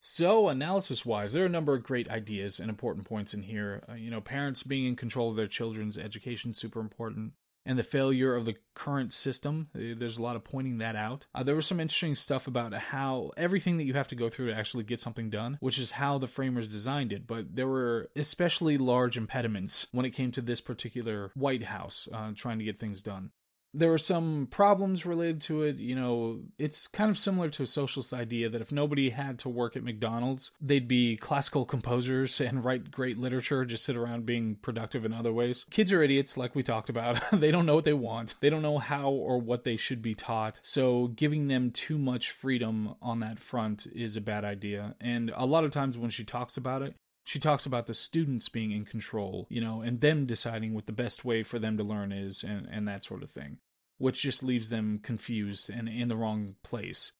So, 0.00 0.48
analysis 0.48 1.04
wise, 1.04 1.32
there 1.32 1.42
are 1.42 1.46
a 1.46 1.50
number 1.50 1.74
of 1.74 1.82
great 1.82 2.08
ideas 2.08 2.60
and 2.60 2.70
important 2.70 3.06
points 3.06 3.34
in 3.34 3.42
here. 3.42 3.82
Uh, 3.88 3.94
you 3.94 4.10
know, 4.10 4.20
parents 4.20 4.62
being 4.62 4.86
in 4.86 4.96
control 4.96 5.30
of 5.30 5.36
their 5.36 5.48
children's 5.48 5.98
education 5.98 6.54
super 6.54 6.80
important. 6.80 7.32
And 7.66 7.78
the 7.78 7.82
failure 7.82 8.34
of 8.34 8.44
the 8.44 8.54
current 8.74 9.12
system, 9.12 9.68
uh, 9.74 9.94
there's 9.98 10.16
a 10.16 10.22
lot 10.22 10.36
of 10.36 10.44
pointing 10.44 10.78
that 10.78 10.96
out. 10.96 11.26
Uh, 11.34 11.42
there 11.42 11.56
was 11.56 11.66
some 11.66 11.80
interesting 11.80 12.14
stuff 12.14 12.46
about 12.46 12.72
how 12.72 13.30
everything 13.36 13.76
that 13.76 13.84
you 13.84 13.94
have 13.94 14.08
to 14.08 14.14
go 14.14 14.30
through 14.30 14.46
to 14.46 14.56
actually 14.56 14.84
get 14.84 15.00
something 15.00 15.28
done, 15.28 15.58
which 15.60 15.78
is 15.78 15.92
how 15.92 16.18
the 16.18 16.26
framers 16.26 16.68
designed 16.68 17.12
it. 17.12 17.26
But 17.26 17.54
there 17.54 17.68
were 17.68 18.08
especially 18.16 18.78
large 18.78 19.16
impediments 19.16 19.86
when 19.92 20.06
it 20.06 20.12
came 20.12 20.30
to 20.32 20.40
this 20.40 20.60
particular 20.60 21.32
White 21.34 21.64
House 21.64 22.08
uh, 22.12 22.30
trying 22.34 22.58
to 22.58 22.64
get 22.64 22.78
things 22.78 23.02
done 23.02 23.32
there 23.74 23.90
were 23.90 23.98
some 23.98 24.48
problems 24.50 25.04
related 25.06 25.40
to 25.42 25.62
it. 25.62 25.76
You 25.76 25.94
know, 25.94 26.40
it's 26.58 26.86
kind 26.86 27.10
of 27.10 27.18
similar 27.18 27.48
to 27.50 27.62
a 27.62 27.66
socialist 27.66 28.12
idea 28.12 28.48
that 28.48 28.60
if 28.60 28.72
nobody 28.72 29.10
had 29.10 29.38
to 29.40 29.48
work 29.48 29.76
at 29.76 29.84
McDonald's, 29.84 30.52
they'd 30.60 30.88
be 30.88 31.16
classical 31.16 31.64
composers 31.64 32.40
and 32.48 32.64
write 32.64 32.90
great 32.90 33.18
literature, 33.18 33.64
just 33.64 33.84
sit 33.84 33.96
around 33.96 34.26
being 34.26 34.56
productive 34.56 35.04
in 35.04 35.12
other 35.12 35.32
ways. 35.32 35.64
Kids 35.70 35.92
are 35.92 36.02
idiots, 36.02 36.36
like 36.36 36.54
we 36.54 36.62
talked 36.62 36.90
about. 36.90 37.22
they 37.32 37.50
don't 37.50 37.66
know 37.66 37.74
what 37.74 37.84
they 37.84 37.92
want, 37.92 38.34
they 38.40 38.50
don't 38.50 38.62
know 38.62 38.78
how 38.78 39.10
or 39.10 39.38
what 39.38 39.64
they 39.64 39.76
should 39.76 40.02
be 40.02 40.14
taught. 40.14 40.58
So, 40.62 41.08
giving 41.08 41.48
them 41.48 41.70
too 41.70 41.98
much 41.98 42.30
freedom 42.30 42.94
on 43.02 43.20
that 43.20 43.38
front 43.38 43.86
is 43.94 44.16
a 44.16 44.20
bad 44.20 44.44
idea. 44.44 44.94
And 45.00 45.32
a 45.34 45.46
lot 45.46 45.64
of 45.64 45.70
times 45.70 45.98
when 45.98 46.10
she 46.10 46.24
talks 46.24 46.56
about 46.56 46.82
it, 46.82 46.94
she 47.28 47.38
talks 47.38 47.66
about 47.66 47.84
the 47.84 47.92
students 47.92 48.48
being 48.48 48.72
in 48.72 48.86
control, 48.86 49.46
you 49.50 49.60
know, 49.60 49.82
and 49.82 50.00
them 50.00 50.24
deciding 50.24 50.72
what 50.72 50.86
the 50.86 50.92
best 50.92 51.26
way 51.26 51.42
for 51.42 51.58
them 51.58 51.76
to 51.76 51.84
learn 51.84 52.10
is 52.10 52.42
and, 52.42 52.66
and 52.72 52.88
that 52.88 53.04
sort 53.04 53.22
of 53.22 53.30
thing, 53.30 53.58
which 53.98 54.22
just 54.22 54.42
leaves 54.42 54.70
them 54.70 54.98
confused 55.02 55.68
and 55.68 55.90
in 55.90 56.08
the 56.08 56.16
wrong 56.16 56.54
place. 56.62 57.12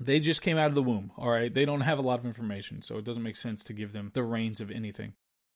They 0.00 0.18
just 0.18 0.42
came 0.42 0.58
out 0.58 0.70
of 0.70 0.74
the 0.74 0.82
womb, 0.82 1.12
all 1.16 1.30
right? 1.30 1.54
They 1.54 1.64
don't 1.64 1.82
have 1.82 2.00
a 2.00 2.02
lot 2.02 2.18
of 2.18 2.26
information, 2.26 2.82
so 2.82 2.98
it 2.98 3.04
doesn't 3.04 3.22
make 3.22 3.36
sense 3.36 3.62
to 3.62 3.72
give 3.72 3.92
them 3.92 4.10
the 4.14 4.24
reins 4.24 4.60
of 4.60 4.68
anything. 4.68 5.12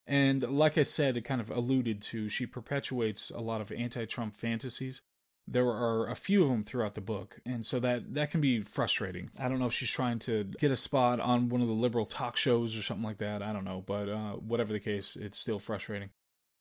And 0.06 0.40
like 0.44 0.78
I 0.78 0.84
said, 0.84 1.16
it 1.16 1.22
kind 1.22 1.40
of 1.40 1.50
alluded 1.50 2.00
to, 2.02 2.28
she 2.28 2.46
perpetuates 2.46 3.30
a 3.30 3.40
lot 3.40 3.60
of 3.60 3.72
anti 3.72 4.04
Trump 4.04 4.36
fantasies 4.36 5.02
there 5.48 5.68
are 5.68 6.08
a 6.08 6.14
few 6.14 6.42
of 6.42 6.48
them 6.48 6.64
throughout 6.64 6.94
the 6.94 7.00
book 7.00 7.38
and 7.46 7.64
so 7.64 7.78
that 7.80 8.14
that 8.14 8.30
can 8.30 8.40
be 8.40 8.60
frustrating. 8.60 9.30
I 9.38 9.48
don't 9.48 9.58
know 9.58 9.66
if 9.66 9.72
she's 9.72 9.90
trying 9.90 10.18
to 10.20 10.44
get 10.44 10.70
a 10.70 10.76
spot 10.76 11.20
on 11.20 11.48
one 11.48 11.60
of 11.60 11.68
the 11.68 11.74
liberal 11.74 12.06
talk 12.06 12.36
shows 12.36 12.76
or 12.76 12.82
something 12.82 13.04
like 13.04 13.18
that 13.18 13.42
i 13.42 13.52
don't 13.52 13.64
know 13.64 13.82
but 13.86 14.08
uh, 14.08 14.32
whatever 14.32 14.72
the 14.72 14.80
case 14.80 15.16
it's 15.20 15.38
still 15.38 15.58
frustrating. 15.58 16.10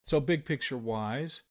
So 0.03 0.19
big 0.19 0.45
picture 0.45 0.77
wise 0.77 1.43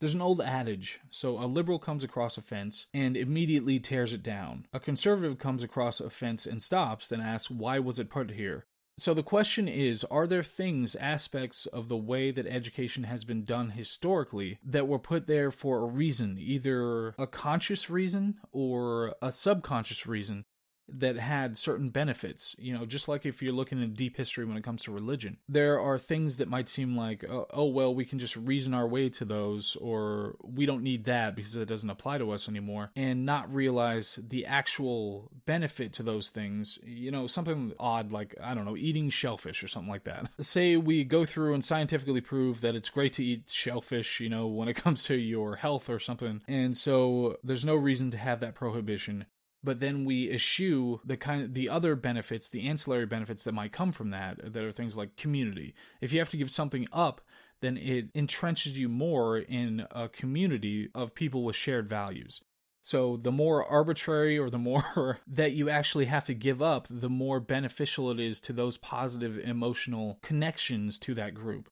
there's 0.00 0.14
an 0.14 0.22
old 0.22 0.40
adage 0.40 0.98
so 1.10 1.38
a 1.38 1.46
liberal 1.46 1.78
comes 1.78 2.02
across 2.02 2.36
a 2.36 2.42
fence 2.42 2.86
and 2.92 3.16
immediately 3.16 3.78
tears 3.78 4.12
it 4.12 4.22
down. 4.22 4.66
A 4.72 4.80
conservative 4.80 5.38
comes 5.38 5.62
across 5.62 6.00
a 6.00 6.10
fence 6.10 6.46
and 6.46 6.62
stops 6.62 7.08
then 7.08 7.20
asks 7.20 7.50
why 7.50 7.78
was 7.78 7.98
it 7.98 8.10
put 8.10 8.32
here 8.32 8.66
so 8.98 9.14
the 9.14 9.22
question 9.22 9.68
is 9.68 10.04
Are 10.04 10.26
there 10.26 10.42
things, 10.42 10.94
aspects 10.96 11.66
of 11.66 11.88
the 11.88 11.96
way 11.96 12.30
that 12.30 12.46
education 12.46 13.04
has 13.04 13.24
been 13.24 13.44
done 13.44 13.70
historically 13.70 14.58
that 14.64 14.88
were 14.88 14.98
put 14.98 15.26
there 15.26 15.50
for 15.50 15.80
a 15.80 15.86
reason, 15.86 16.36
either 16.38 17.14
a 17.18 17.26
conscious 17.26 17.88
reason 17.88 18.36
or 18.52 19.14
a 19.22 19.32
subconscious 19.32 20.06
reason, 20.06 20.44
that 20.88 21.16
had 21.16 21.56
certain 21.56 21.88
benefits. 21.88 22.54
You 22.58 22.74
know, 22.74 22.86
just 22.86 23.08
like 23.08 23.26
if 23.26 23.42
you're 23.42 23.52
looking 23.52 23.82
at 23.82 23.94
deep 23.94 24.16
history 24.16 24.44
when 24.44 24.56
it 24.56 24.64
comes 24.64 24.82
to 24.84 24.92
religion, 24.92 25.38
there 25.48 25.80
are 25.80 25.98
things 25.98 26.36
that 26.38 26.48
might 26.48 26.68
seem 26.68 26.96
like, 26.96 27.24
oh, 27.28 27.46
oh, 27.50 27.66
well, 27.66 27.94
we 27.94 28.04
can 28.04 28.18
just 28.18 28.36
reason 28.36 28.74
our 28.74 28.86
way 28.86 29.08
to 29.10 29.24
those, 29.24 29.76
or 29.76 30.36
we 30.42 30.66
don't 30.66 30.82
need 30.82 31.04
that 31.04 31.34
because 31.34 31.56
it 31.56 31.66
doesn't 31.66 31.90
apply 31.90 32.18
to 32.18 32.30
us 32.30 32.48
anymore, 32.48 32.90
and 32.96 33.24
not 33.24 33.52
realize 33.52 34.18
the 34.28 34.46
actual 34.46 35.30
benefit 35.46 35.92
to 35.94 36.02
those 36.02 36.28
things. 36.28 36.78
You 36.84 37.10
know, 37.10 37.26
something 37.26 37.72
odd 37.78 38.12
like, 38.12 38.34
I 38.42 38.54
don't 38.54 38.64
know, 38.64 38.76
eating 38.76 39.10
shellfish 39.10 39.62
or 39.62 39.68
something 39.68 39.90
like 39.90 40.04
that. 40.04 40.30
Say 40.40 40.76
we 40.76 41.04
go 41.04 41.24
through 41.24 41.54
and 41.54 41.64
scientifically 41.64 42.20
prove 42.20 42.60
that 42.60 42.76
it's 42.76 42.88
great 42.88 43.12
to 43.14 43.24
eat 43.24 43.50
shellfish, 43.50 44.20
you 44.20 44.28
know, 44.28 44.46
when 44.46 44.68
it 44.68 44.74
comes 44.74 45.04
to 45.04 45.16
your 45.16 45.56
health 45.56 45.88
or 45.88 45.98
something, 45.98 46.42
and 46.48 46.76
so 46.76 47.36
there's 47.42 47.64
no 47.64 47.74
reason 47.74 48.10
to 48.10 48.18
have 48.18 48.40
that 48.40 48.54
prohibition 48.54 49.26
but 49.64 49.80
then 49.80 50.04
we 50.04 50.30
eschew 50.30 51.00
the 51.04 51.16
kind 51.16 51.54
the 51.54 51.68
other 51.68 51.94
benefits, 51.94 52.48
the 52.48 52.68
ancillary 52.68 53.06
benefits 53.06 53.44
that 53.44 53.52
might 53.52 53.72
come 53.72 53.92
from 53.92 54.10
that, 54.10 54.52
that 54.52 54.62
are 54.62 54.72
things 54.72 54.96
like 54.96 55.16
community. 55.16 55.74
If 56.00 56.12
you 56.12 56.18
have 56.18 56.30
to 56.30 56.36
give 56.36 56.50
something 56.50 56.86
up, 56.92 57.20
then 57.60 57.76
it 57.76 58.12
entrenches 58.14 58.74
you 58.74 58.88
more 58.88 59.38
in 59.38 59.86
a 59.90 60.08
community 60.08 60.88
of 60.94 61.14
people 61.14 61.44
with 61.44 61.56
shared 61.56 61.88
values. 61.88 62.42
So 62.84 63.16
the 63.16 63.30
more 63.30 63.64
arbitrary 63.64 64.36
or 64.36 64.50
the 64.50 64.58
more 64.58 65.20
that 65.28 65.52
you 65.52 65.70
actually 65.70 66.06
have 66.06 66.24
to 66.24 66.34
give 66.34 66.60
up, 66.60 66.88
the 66.90 67.08
more 67.08 67.38
beneficial 67.38 68.10
it 68.10 68.18
is 68.18 68.40
to 68.42 68.52
those 68.52 68.76
positive 68.76 69.38
emotional 69.38 70.18
connections 70.22 70.98
to 71.00 71.14
that 71.14 71.34
group. 71.34 71.70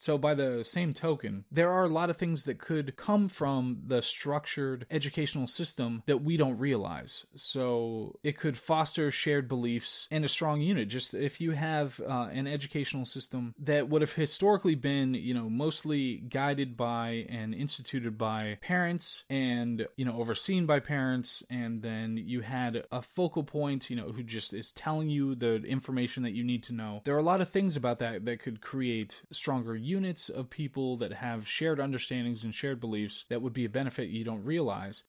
So, 0.00 0.16
by 0.16 0.32
the 0.32 0.64
same 0.64 0.94
token, 0.94 1.44
there 1.52 1.70
are 1.70 1.84
a 1.84 1.88
lot 1.88 2.08
of 2.08 2.16
things 2.16 2.44
that 2.44 2.58
could 2.58 2.96
come 2.96 3.28
from 3.28 3.82
the 3.86 4.00
structured 4.00 4.86
educational 4.90 5.46
system 5.46 6.02
that 6.06 6.22
we 6.22 6.38
don't 6.38 6.58
realize. 6.58 7.26
So, 7.36 8.18
it 8.22 8.38
could 8.38 8.56
foster 8.56 9.10
shared 9.10 9.46
beliefs 9.46 10.08
and 10.10 10.24
a 10.24 10.28
strong 10.28 10.62
unit. 10.62 10.88
Just 10.88 11.12
if 11.12 11.38
you 11.38 11.50
have 11.50 12.00
uh, 12.00 12.28
an 12.32 12.46
educational 12.46 13.04
system 13.04 13.54
that 13.58 13.90
would 13.90 14.00
have 14.00 14.14
historically 14.14 14.74
been, 14.74 15.12
you 15.12 15.34
know, 15.34 15.50
mostly 15.50 16.16
guided 16.16 16.78
by 16.78 17.26
and 17.28 17.54
instituted 17.54 18.16
by 18.16 18.56
parents 18.62 19.24
and, 19.28 19.86
you 19.96 20.06
know, 20.06 20.16
overseen 20.16 20.64
by 20.64 20.80
parents, 20.80 21.42
and 21.50 21.82
then 21.82 22.16
you 22.16 22.40
had 22.40 22.84
a 22.90 23.02
focal 23.02 23.44
point, 23.44 23.90
you 23.90 23.96
know, 23.96 24.12
who 24.12 24.22
just 24.22 24.54
is 24.54 24.72
telling 24.72 25.10
you 25.10 25.34
the 25.34 25.56
information 25.56 26.22
that 26.22 26.32
you 26.32 26.42
need 26.42 26.62
to 26.62 26.72
know. 26.72 27.02
There 27.04 27.14
are 27.14 27.18
a 27.18 27.22
lot 27.22 27.42
of 27.42 27.50
things 27.50 27.76
about 27.76 27.98
that 27.98 28.24
that 28.24 28.40
could 28.40 28.62
create 28.62 29.20
stronger 29.30 29.76
units 29.90 30.28
of 30.28 30.48
people 30.48 30.96
that 30.98 31.14
have 31.14 31.48
shared 31.48 31.80
understandings 31.80 32.44
and 32.44 32.54
shared 32.54 32.80
beliefs 32.80 33.24
that 33.28 33.42
would 33.42 33.52
be 33.52 33.64
a 33.64 33.68
benefit 33.68 34.08
you 34.08 34.24
don't 34.24 34.44
realize. 34.44 35.02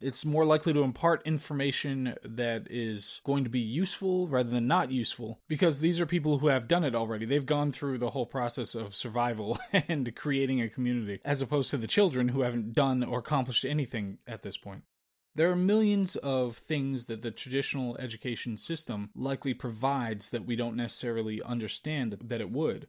It's 0.00 0.24
more 0.24 0.44
likely 0.44 0.72
to 0.74 0.84
impart 0.84 1.26
information 1.26 2.14
that 2.22 2.68
is 2.70 3.20
going 3.24 3.42
to 3.42 3.50
be 3.50 3.58
useful 3.58 4.28
rather 4.28 4.50
than 4.50 4.68
not 4.68 4.92
useful 4.92 5.40
because 5.48 5.80
these 5.80 5.98
are 5.98 6.06
people 6.06 6.38
who 6.38 6.46
have 6.46 6.68
done 6.68 6.84
it 6.84 6.94
already. 6.94 7.26
They've 7.26 7.44
gone 7.44 7.72
through 7.72 7.98
the 7.98 8.10
whole 8.10 8.26
process 8.26 8.76
of 8.76 8.94
survival 8.94 9.58
and 9.72 10.14
creating 10.14 10.62
a 10.62 10.68
community, 10.68 11.20
as 11.24 11.42
opposed 11.42 11.70
to 11.70 11.78
the 11.78 11.88
children 11.88 12.28
who 12.28 12.42
haven't 12.42 12.74
done 12.74 13.02
or 13.02 13.18
accomplished 13.18 13.64
anything 13.64 14.18
at 14.26 14.42
this 14.42 14.56
point. 14.56 14.84
There 15.34 15.50
are 15.50 15.56
millions 15.56 16.16
of 16.16 16.56
things 16.56 17.06
that 17.06 17.22
the 17.22 17.30
traditional 17.30 17.96
education 17.98 18.56
system 18.56 19.10
likely 19.14 19.54
provides 19.54 20.30
that 20.30 20.44
we 20.44 20.56
don't 20.56 20.76
necessarily 20.76 21.42
understand 21.42 22.18
that 22.20 22.40
it 22.40 22.50
would. 22.50 22.88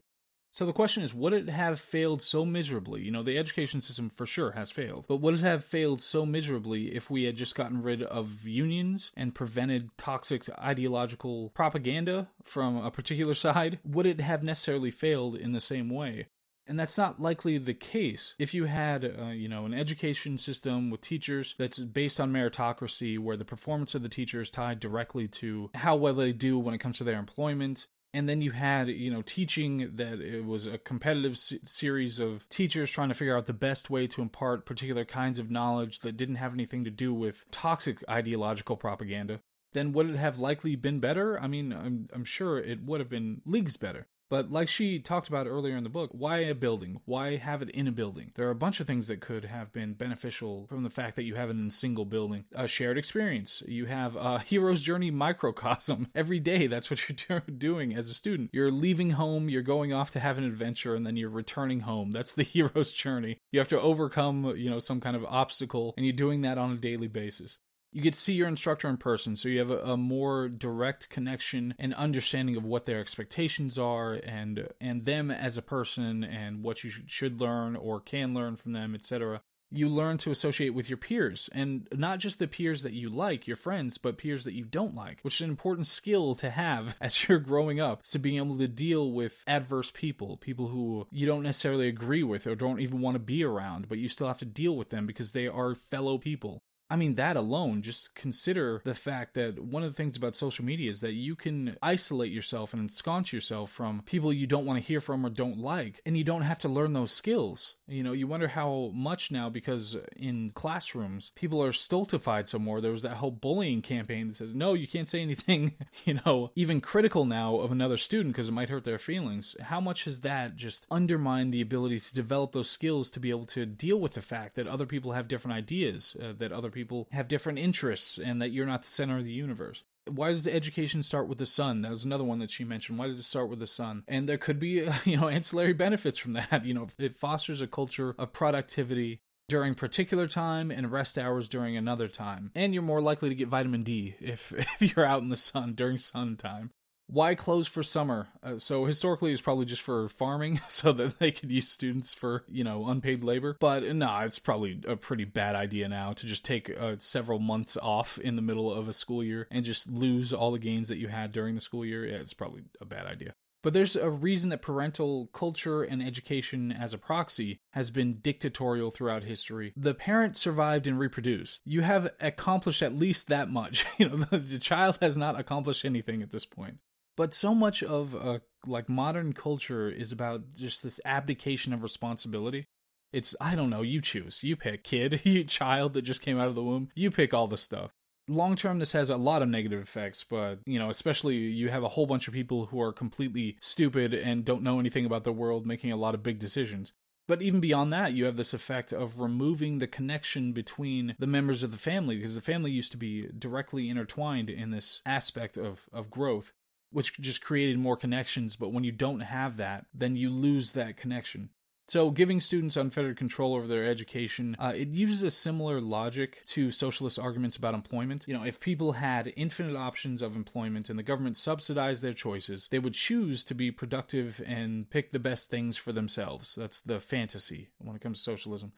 So 0.52 0.66
the 0.66 0.72
question 0.72 1.02
is, 1.04 1.14
would 1.14 1.32
it 1.32 1.48
have 1.48 1.78
failed 1.78 2.22
so 2.22 2.44
miserably? 2.44 3.02
You 3.02 3.12
know, 3.12 3.22
the 3.22 3.38
education 3.38 3.80
system 3.80 4.10
for 4.10 4.26
sure 4.26 4.50
has 4.52 4.70
failed, 4.70 5.04
but 5.08 5.18
would 5.18 5.34
it 5.34 5.40
have 5.40 5.64
failed 5.64 6.02
so 6.02 6.26
miserably 6.26 6.94
if 6.94 7.08
we 7.08 7.24
had 7.24 7.36
just 7.36 7.54
gotten 7.54 7.82
rid 7.82 8.02
of 8.02 8.46
unions 8.46 9.12
and 9.16 9.34
prevented 9.34 9.96
toxic 9.96 10.48
ideological 10.58 11.50
propaganda 11.50 12.28
from 12.42 12.76
a 12.78 12.90
particular 12.90 13.34
side? 13.46 13.78
Would 13.84 14.06
it 14.06 14.20
have 14.20 14.42
necessarily 14.42 14.90
failed 14.90 15.36
in 15.36 15.52
the 15.52 15.60
same 15.60 15.88
way? 15.88 16.26
And 16.66 16.78
that's 16.78 16.98
not 16.98 17.20
likely 17.20 17.58
the 17.58 17.74
case. 17.74 18.34
If 18.38 18.54
you 18.54 18.66
had, 18.66 19.04
uh, 19.04 19.26
you 19.30 19.48
know, 19.48 19.64
an 19.66 19.74
education 19.74 20.38
system 20.38 20.90
with 20.90 21.00
teachers 21.00 21.54
that's 21.58 21.80
based 21.80 22.20
on 22.20 22.32
meritocracy, 22.32 23.18
where 23.18 23.36
the 23.36 23.44
performance 23.44 23.96
of 23.96 24.02
the 24.02 24.08
teacher 24.08 24.40
is 24.40 24.52
tied 24.52 24.78
directly 24.78 25.26
to 25.28 25.70
how 25.74 25.96
well 25.96 26.14
they 26.14 26.32
do 26.32 26.58
when 26.60 26.74
it 26.74 26.78
comes 26.78 26.98
to 26.98 27.04
their 27.04 27.18
employment, 27.18 27.86
and 28.12 28.28
then 28.28 28.42
you 28.42 28.50
had 28.50 28.88
you 28.88 29.10
know 29.10 29.22
teaching 29.22 29.90
that 29.94 30.20
it 30.20 30.44
was 30.44 30.66
a 30.66 30.78
competitive 30.78 31.38
series 31.38 32.18
of 32.18 32.48
teachers 32.48 32.90
trying 32.90 33.08
to 33.08 33.14
figure 33.14 33.36
out 33.36 33.46
the 33.46 33.52
best 33.52 33.90
way 33.90 34.06
to 34.06 34.22
impart 34.22 34.66
particular 34.66 35.04
kinds 35.04 35.38
of 35.38 35.50
knowledge 35.50 36.00
that 36.00 36.16
didn't 36.16 36.36
have 36.36 36.52
anything 36.52 36.84
to 36.84 36.90
do 36.90 37.14
with 37.14 37.44
toxic 37.50 38.02
ideological 38.08 38.76
propaganda 38.76 39.40
then 39.72 39.92
would 39.92 40.10
it 40.10 40.16
have 40.16 40.38
likely 40.38 40.76
been 40.76 41.00
better? 41.00 41.40
I 41.40 41.46
mean, 41.46 41.72
I'm, 41.72 42.08
I'm 42.12 42.24
sure 42.24 42.58
it 42.58 42.82
would 42.82 43.00
have 43.00 43.08
been 43.08 43.42
leagues 43.46 43.76
better. 43.76 44.08
But 44.30 44.52
like 44.52 44.68
she 44.68 45.00
talked 45.00 45.28
about 45.28 45.48
earlier 45.48 45.76
in 45.76 45.82
the 45.82 45.90
book, 45.90 46.10
why 46.12 46.38
a 46.38 46.54
building? 46.54 47.00
Why 47.04 47.36
have 47.36 47.62
it 47.62 47.70
in 47.70 47.88
a 47.88 47.92
building? 47.92 48.30
There 48.36 48.46
are 48.46 48.52
a 48.52 48.54
bunch 48.54 48.78
of 48.78 48.86
things 48.86 49.08
that 49.08 49.20
could 49.20 49.44
have 49.44 49.72
been 49.72 49.94
beneficial 49.94 50.66
from 50.68 50.84
the 50.84 50.90
fact 50.90 51.16
that 51.16 51.24
you 51.24 51.34
have 51.34 51.50
it 51.50 51.56
in 51.56 51.66
a 51.66 51.72
single 51.72 52.04
building. 52.04 52.44
A 52.54 52.68
shared 52.68 52.96
experience. 52.96 53.62
You 53.66 53.86
have 53.86 54.14
a 54.14 54.38
hero's 54.46 54.82
journey 54.82 55.10
microcosm. 55.10 56.08
Every 56.14 56.38
day, 56.38 56.68
that's 56.68 56.90
what 56.90 57.28
you're 57.28 57.40
doing 57.40 57.94
as 57.94 58.08
a 58.08 58.14
student. 58.14 58.50
You're 58.52 58.70
leaving 58.70 59.10
home, 59.10 59.48
you're 59.48 59.62
going 59.62 59.92
off 59.92 60.12
to 60.12 60.20
have 60.20 60.38
an 60.38 60.44
adventure, 60.44 60.94
and 60.94 61.04
then 61.04 61.16
you're 61.16 61.28
returning 61.28 61.80
home. 61.80 62.12
That's 62.12 62.32
the 62.32 62.42
hero's 62.44 62.92
journey. 62.92 63.38
You 63.50 63.58
have 63.58 63.68
to 63.68 63.80
overcome, 63.80 64.54
you 64.56 64.70
know, 64.70 64.78
some 64.78 65.00
kind 65.00 65.16
of 65.16 65.24
obstacle, 65.24 65.92
and 65.96 66.06
you're 66.06 66.12
doing 66.12 66.42
that 66.42 66.56
on 66.56 66.70
a 66.70 66.76
daily 66.76 67.08
basis 67.08 67.58
you 67.92 68.02
get 68.02 68.14
to 68.14 68.20
see 68.20 68.34
your 68.34 68.48
instructor 68.48 68.88
in 68.88 68.96
person 68.96 69.36
so 69.36 69.48
you 69.48 69.58
have 69.58 69.70
a, 69.70 69.78
a, 69.78 69.96
more 69.96 70.48
direct 70.48 71.08
connection 71.08 71.74
and 71.78 71.94
understanding 71.94 72.56
of 72.56 72.64
what 72.64 72.86
their 72.86 73.00
expectations 73.00 73.78
are 73.78 74.14
and 74.24 74.68
and 74.80 75.04
them 75.04 75.30
as 75.30 75.58
a 75.58 75.62
person 75.62 76.24
and 76.24 76.62
what 76.62 76.84
you 76.84 76.90
should 77.06 77.40
learn 77.40 77.76
or 77.76 78.00
can 78.00 78.34
learn 78.34 78.56
from 78.56 78.72
them 78.72 78.94
etc 78.94 79.40
you 79.72 79.88
learn 79.88 80.18
to 80.18 80.32
associate 80.32 80.70
with 80.70 80.90
your 80.90 80.96
peers 80.96 81.48
and 81.52 81.86
not 81.92 82.18
just 82.18 82.40
the 82.40 82.48
peers 82.48 82.82
that 82.82 82.92
you 82.92 83.08
like 83.08 83.46
your 83.46 83.56
friends 83.56 83.98
but 83.98 84.18
peers 84.18 84.44
that 84.44 84.54
you 84.54 84.64
don't 84.64 84.94
like 84.94 85.20
which 85.22 85.36
is 85.36 85.42
an 85.42 85.50
important 85.50 85.86
skill 85.86 86.34
to 86.34 86.50
have 86.50 86.96
as 87.00 87.28
you're 87.28 87.38
growing 87.38 87.80
up 87.80 88.02
to 88.02 88.18
being 88.18 88.36
able 88.36 88.58
to 88.58 88.68
deal 88.68 89.10
with 89.12 89.44
adverse 89.46 89.90
people 89.90 90.36
people 90.36 90.68
who 90.68 91.06
you 91.10 91.26
don't 91.26 91.42
necessarily 91.42 91.88
agree 91.88 92.22
with 92.22 92.46
or 92.46 92.54
don't 92.54 92.80
even 92.80 93.00
want 93.00 93.14
to 93.14 93.20
be 93.20 93.44
around 93.44 93.88
but 93.88 93.98
you 93.98 94.08
still 94.08 94.26
have 94.26 94.38
to 94.38 94.44
deal 94.44 94.76
with 94.76 94.90
them 94.90 95.06
because 95.06 95.32
they 95.32 95.46
are 95.46 95.74
fellow 95.74 96.18
people 96.18 96.62
I 96.90 96.96
mean, 96.96 97.14
that 97.14 97.36
alone, 97.36 97.82
just 97.82 98.14
consider 98.16 98.82
the 98.84 98.94
fact 98.94 99.34
that 99.34 99.62
one 99.62 99.84
of 99.84 99.92
the 99.92 99.96
things 99.96 100.16
about 100.16 100.34
social 100.34 100.64
media 100.64 100.90
is 100.90 101.00
that 101.02 101.12
you 101.12 101.36
can 101.36 101.76
isolate 101.80 102.32
yourself 102.32 102.72
and 102.72 102.82
ensconce 102.82 103.32
yourself 103.32 103.70
from 103.70 104.02
people 104.02 104.32
you 104.32 104.48
don't 104.48 104.66
want 104.66 104.80
to 104.80 104.86
hear 104.86 105.00
from 105.00 105.24
or 105.24 105.30
don't 105.30 105.58
like, 105.58 106.00
and 106.04 106.18
you 106.18 106.24
don't 106.24 106.42
have 106.42 106.58
to 106.60 106.68
learn 106.68 106.92
those 106.92 107.12
skills. 107.12 107.76
You 107.86 108.02
know, 108.02 108.12
you 108.12 108.26
wonder 108.26 108.48
how 108.48 108.90
much 108.92 109.30
now 109.30 109.48
because 109.48 109.96
in 110.16 110.50
classrooms, 110.50 111.30
people 111.36 111.62
are 111.62 111.72
stultified 111.72 112.48
some 112.48 112.62
more. 112.62 112.80
There 112.80 112.90
was 112.90 113.02
that 113.02 113.16
whole 113.16 113.30
bullying 113.30 113.82
campaign 113.82 114.28
that 114.28 114.36
says, 114.36 114.54
no, 114.54 114.74
you 114.74 114.88
can't 114.88 115.08
say 115.08 115.22
anything, 115.22 115.74
you 116.04 116.18
know, 116.26 116.50
even 116.56 116.80
critical 116.80 117.24
now 117.24 117.56
of 117.56 117.70
another 117.70 117.98
student 117.98 118.34
because 118.34 118.48
it 118.48 118.52
might 118.52 118.68
hurt 118.68 118.84
their 118.84 118.98
feelings. 118.98 119.54
How 119.60 119.80
much 119.80 120.04
has 120.04 120.20
that 120.20 120.56
just 120.56 120.86
undermined 120.90 121.54
the 121.54 121.60
ability 121.60 122.00
to 122.00 122.14
develop 122.14 122.52
those 122.52 122.70
skills 122.70 123.10
to 123.12 123.20
be 123.20 123.30
able 123.30 123.46
to 123.46 123.64
deal 123.64 124.00
with 124.00 124.14
the 124.14 124.20
fact 124.20 124.56
that 124.56 124.66
other 124.66 124.86
people 124.86 125.12
have 125.12 125.28
different 125.28 125.56
ideas, 125.56 126.16
uh, 126.20 126.32
that 126.38 126.52
other 126.52 126.70
people 126.70 126.79
people 126.80 127.08
have 127.12 127.28
different 127.28 127.58
interests 127.58 128.18
and 128.18 128.40
that 128.40 128.50
you're 128.50 128.66
not 128.66 128.82
the 128.82 128.88
center 128.88 129.18
of 129.18 129.24
the 129.24 129.32
universe 129.32 129.82
why 130.08 130.30
does 130.30 130.46
education 130.46 131.02
start 131.02 131.28
with 131.28 131.38
the 131.38 131.46
sun? 131.46 131.82
That 131.82 131.90
was 131.90 132.04
another 132.04 132.24
one 132.24 132.38
that 132.40 132.50
she 132.50 132.64
mentioned. 132.64 132.98
Why 132.98 133.06
does 133.06 133.18
it 133.18 133.24
start 133.24 133.48
with 133.48 133.58
the 133.58 133.66
sun? 133.66 134.02
And 134.08 134.28
there 134.28 134.38
could 134.38 134.58
be, 134.58 134.88
you 135.04 135.16
know, 135.16 135.28
ancillary 135.28 135.72
benefits 135.72 136.18
from 136.18 136.34
that. 136.34 136.64
You 136.70 136.74
know, 136.74 136.88
it 136.98 137.16
fosters 137.16 137.60
a 137.60 137.66
culture 137.66 138.14
of 138.18 138.32
productivity 138.32 139.20
during 139.48 139.74
particular 139.74 140.28
time 140.28 140.70
and 140.70 140.92
rest 140.92 141.18
hours 141.18 141.48
during 141.48 141.76
another 141.76 142.06
time. 142.06 142.50
And 142.54 142.72
you're 142.72 142.82
more 142.82 143.00
likely 143.00 143.28
to 143.28 143.34
get 143.34 143.48
vitamin 143.48 143.82
D 143.82 144.14
if, 144.20 144.52
if 144.80 144.96
you're 144.96 145.06
out 145.06 145.22
in 145.22 145.28
the 145.30 145.36
sun 145.36 145.74
during 145.74 145.98
sun 145.98 146.36
time 146.36 146.70
why 147.10 147.34
close 147.34 147.66
for 147.66 147.82
summer? 147.82 148.28
Uh, 148.42 148.58
so 148.58 148.84
historically, 148.84 149.32
it's 149.32 149.40
probably 149.40 149.64
just 149.64 149.82
for 149.82 150.08
farming, 150.08 150.60
so 150.68 150.92
that 150.92 151.18
they 151.18 151.32
could 151.32 151.50
use 151.50 151.68
students 151.68 152.14
for 152.14 152.44
you 152.48 152.64
know 152.64 152.86
unpaid 152.88 153.24
labor. 153.24 153.56
But 153.60 153.82
no, 153.82 153.92
nah, 153.92 154.22
it's 154.22 154.38
probably 154.38 154.80
a 154.86 154.96
pretty 154.96 155.24
bad 155.24 155.54
idea 155.56 155.88
now 155.88 156.12
to 156.12 156.26
just 156.26 156.44
take 156.44 156.70
uh, 156.70 156.96
several 156.98 157.38
months 157.38 157.76
off 157.76 158.18
in 158.18 158.36
the 158.36 158.42
middle 158.42 158.72
of 158.72 158.88
a 158.88 158.92
school 158.92 159.24
year 159.24 159.46
and 159.50 159.64
just 159.64 159.88
lose 159.88 160.32
all 160.32 160.52
the 160.52 160.58
gains 160.58 160.88
that 160.88 160.98
you 160.98 161.08
had 161.08 161.32
during 161.32 161.54
the 161.54 161.60
school 161.60 161.84
year. 161.84 162.06
Yeah, 162.06 162.16
it's 162.16 162.34
probably 162.34 162.62
a 162.80 162.84
bad 162.84 163.06
idea. 163.06 163.34
But 163.62 163.74
there's 163.74 163.96
a 163.96 164.08
reason 164.08 164.48
that 164.50 164.62
parental 164.62 165.26
culture 165.34 165.82
and 165.82 166.02
education 166.02 166.72
as 166.72 166.94
a 166.94 166.98
proxy 166.98 167.60
has 167.72 167.90
been 167.90 168.20
dictatorial 168.20 168.90
throughout 168.90 169.22
history. 169.22 169.74
The 169.76 169.92
parent 169.92 170.36
survived 170.36 170.86
and 170.86 170.98
reproduced. 170.98 171.60
You 171.66 171.82
have 171.82 172.10
accomplished 172.20 172.82
at 172.82 172.96
least 172.96 173.28
that 173.28 173.50
much. 173.50 173.86
You 173.98 174.08
know, 174.08 174.16
the, 174.16 174.38
the 174.38 174.58
child 174.58 174.96
has 175.02 175.14
not 175.18 175.38
accomplished 175.38 175.84
anything 175.84 176.22
at 176.22 176.30
this 176.30 176.46
point. 176.46 176.78
But 177.20 177.34
so 177.34 177.54
much 177.54 177.82
of 177.82 178.16
uh, 178.16 178.38
like 178.66 178.88
modern 178.88 179.34
culture 179.34 179.90
is 179.90 180.10
about 180.10 180.54
just 180.54 180.82
this 180.82 180.98
abdication 181.04 181.74
of 181.74 181.82
responsibility. 181.82 182.64
It's 183.12 183.36
I 183.38 183.56
don't 183.56 183.68
know, 183.68 183.82
you 183.82 184.00
choose. 184.00 184.42
You 184.42 184.56
pick 184.56 184.84
kid, 184.84 185.20
you 185.24 185.44
child 185.44 185.92
that 185.92 186.00
just 186.00 186.22
came 186.22 186.40
out 186.40 186.48
of 186.48 186.54
the 186.54 186.62
womb. 186.62 186.88
You 186.94 187.10
pick 187.10 187.34
all 187.34 187.46
the 187.46 187.58
stuff. 187.58 187.90
Long 188.26 188.56
term 188.56 188.78
this 188.78 188.92
has 188.92 189.10
a 189.10 189.18
lot 189.18 189.42
of 189.42 189.50
negative 189.50 189.82
effects, 189.82 190.24
but 190.24 190.60
you 190.64 190.78
know, 190.78 190.88
especially 190.88 191.34
you 191.36 191.68
have 191.68 191.82
a 191.82 191.88
whole 191.88 192.06
bunch 192.06 192.26
of 192.26 192.32
people 192.32 192.64
who 192.64 192.80
are 192.80 192.90
completely 192.90 193.58
stupid 193.60 194.14
and 194.14 194.42
don't 194.42 194.62
know 194.62 194.80
anything 194.80 195.04
about 195.04 195.24
the 195.24 195.30
world 195.30 195.66
making 195.66 195.92
a 195.92 195.98
lot 195.98 196.14
of 196.14 196.22
big 196.22 196.38
decisions. 196.38 196.94
But 197.28 197.42
even 197.42 197.60
beyond 197.60 197.92
that, 197.92 198.14
you 198.14 198.24
have 198.24 198.38
this 198.38 198.54
effect 198.54 198.94
of 198.94 199.20
removing 199.20 199.76
the 199.76 199.86
connection 199.86 200.54
between 200.54 201.16
the 201.18 201.26
members 201.26 201.62
of 201.62 201.70
the 201.70 201.76
family 201.76 202.16
because 202.16 202.34
the 202.34 202.40
family 202.40 202.70
used 202.70 202.92
to 202.92 202.98
be 202.98 203.28
directly 203.38 203.90
intertwined 203.90 204.48
in 204.48 204.70
this 204.70 205.02
aspect 205.04 205.58
of, 205.58 205.86
of 205.92 206.10
growth 206.10 206.54
which 206.90 207.18
just 207.20 207.42
created 207.42 207.78
more 207.78 207.96
connections. 207.96 208.56
But 208.56 208.72
when 208.72 208.84
you 208.84 208.92
don't 208.92 209.20
have 209.20 209.56
that, 209.58 209.86
then 209.94 210.16
you 210.16 210.30
lose 210.30 210.72
that 210.72 210.96
connection. 210.96 211.50
So, 211.90 212.12
giving 212.12 212.38
students 212.38 212.76
unfettered 212.76 213.16
control 213.16 213.56
over 213.56 213.66
their 213.66 213.84
education, 213.84 214.54
uh, 214.60 214.72
it 214.76 214.90
uses 214.90 215.24
a 215.24 215.30
similar 215.32 215.80
logic 215.80 216.46
to 216.46 216.70
socialist 216.70 217.18
arguments 217.18 217.56
about 217.56 217.74
employment. 217.74 218.26
You 218.28 218.34
know, 218.34 218.44
if 218.44 218.60
people 218.60 218.92
had 218.92 219.32
infinite 219.34 219.76
options 219.76 220.22
of 220.22 220.36
employment 220.36 220.88
and 220.88 220.96
the 220.96 221.02
government 221.02 221.36
subsidized 221.36 222.00
their 222.00 222.14
choices, 222.14 222.68
they 222.70 222.78
would 222.78 222.94
choose 222.94 223.42
to 223.42 223.54
be 223.56 223.72
productive 223.72 224.40
and 224.46 224.88
pick 224.88 225.10
the 225.10 225.18
best 225.18 225.50
things 225.50 225.76
for 225.76 225.90
themselves. 225.90 226.54
That's 226.54 226.80
the 226.80 227.00
fantasy 227.00 227.70
when 227.78 227.96
it 227.96 228.02
comes 228.02 228.18
to 228.18 228.22
socialism. 228.22 228.70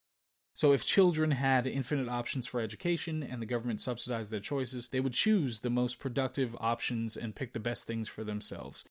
So, 0.54 0.72
if 0.72 0.84
children 0.84 1.30
had 1.30 1.66
infinite 1.66 2.08
options 2.08 2.46
for 2.46 2.60
education 2.60 3.22
and 3.22 3.40
the 3.40 3.46
government 3.46 3.80
subsidized 3.80 4.30
their 4.30 4.40
choices, 4.40 4.88
they 4.88 5.00
would 5.00 5.14
choose 5.14 5.60
the 5.60 5.70
most 5.70 5.98
productive 5.98 6.54
options 6.60 7.16
and 7.16 7.34
pick 7.34 7.52
the 7.52 7.60
best 7.60 7.86
things 7.86 8.08
for 8.08 8.22
themselves. 8.22 8.84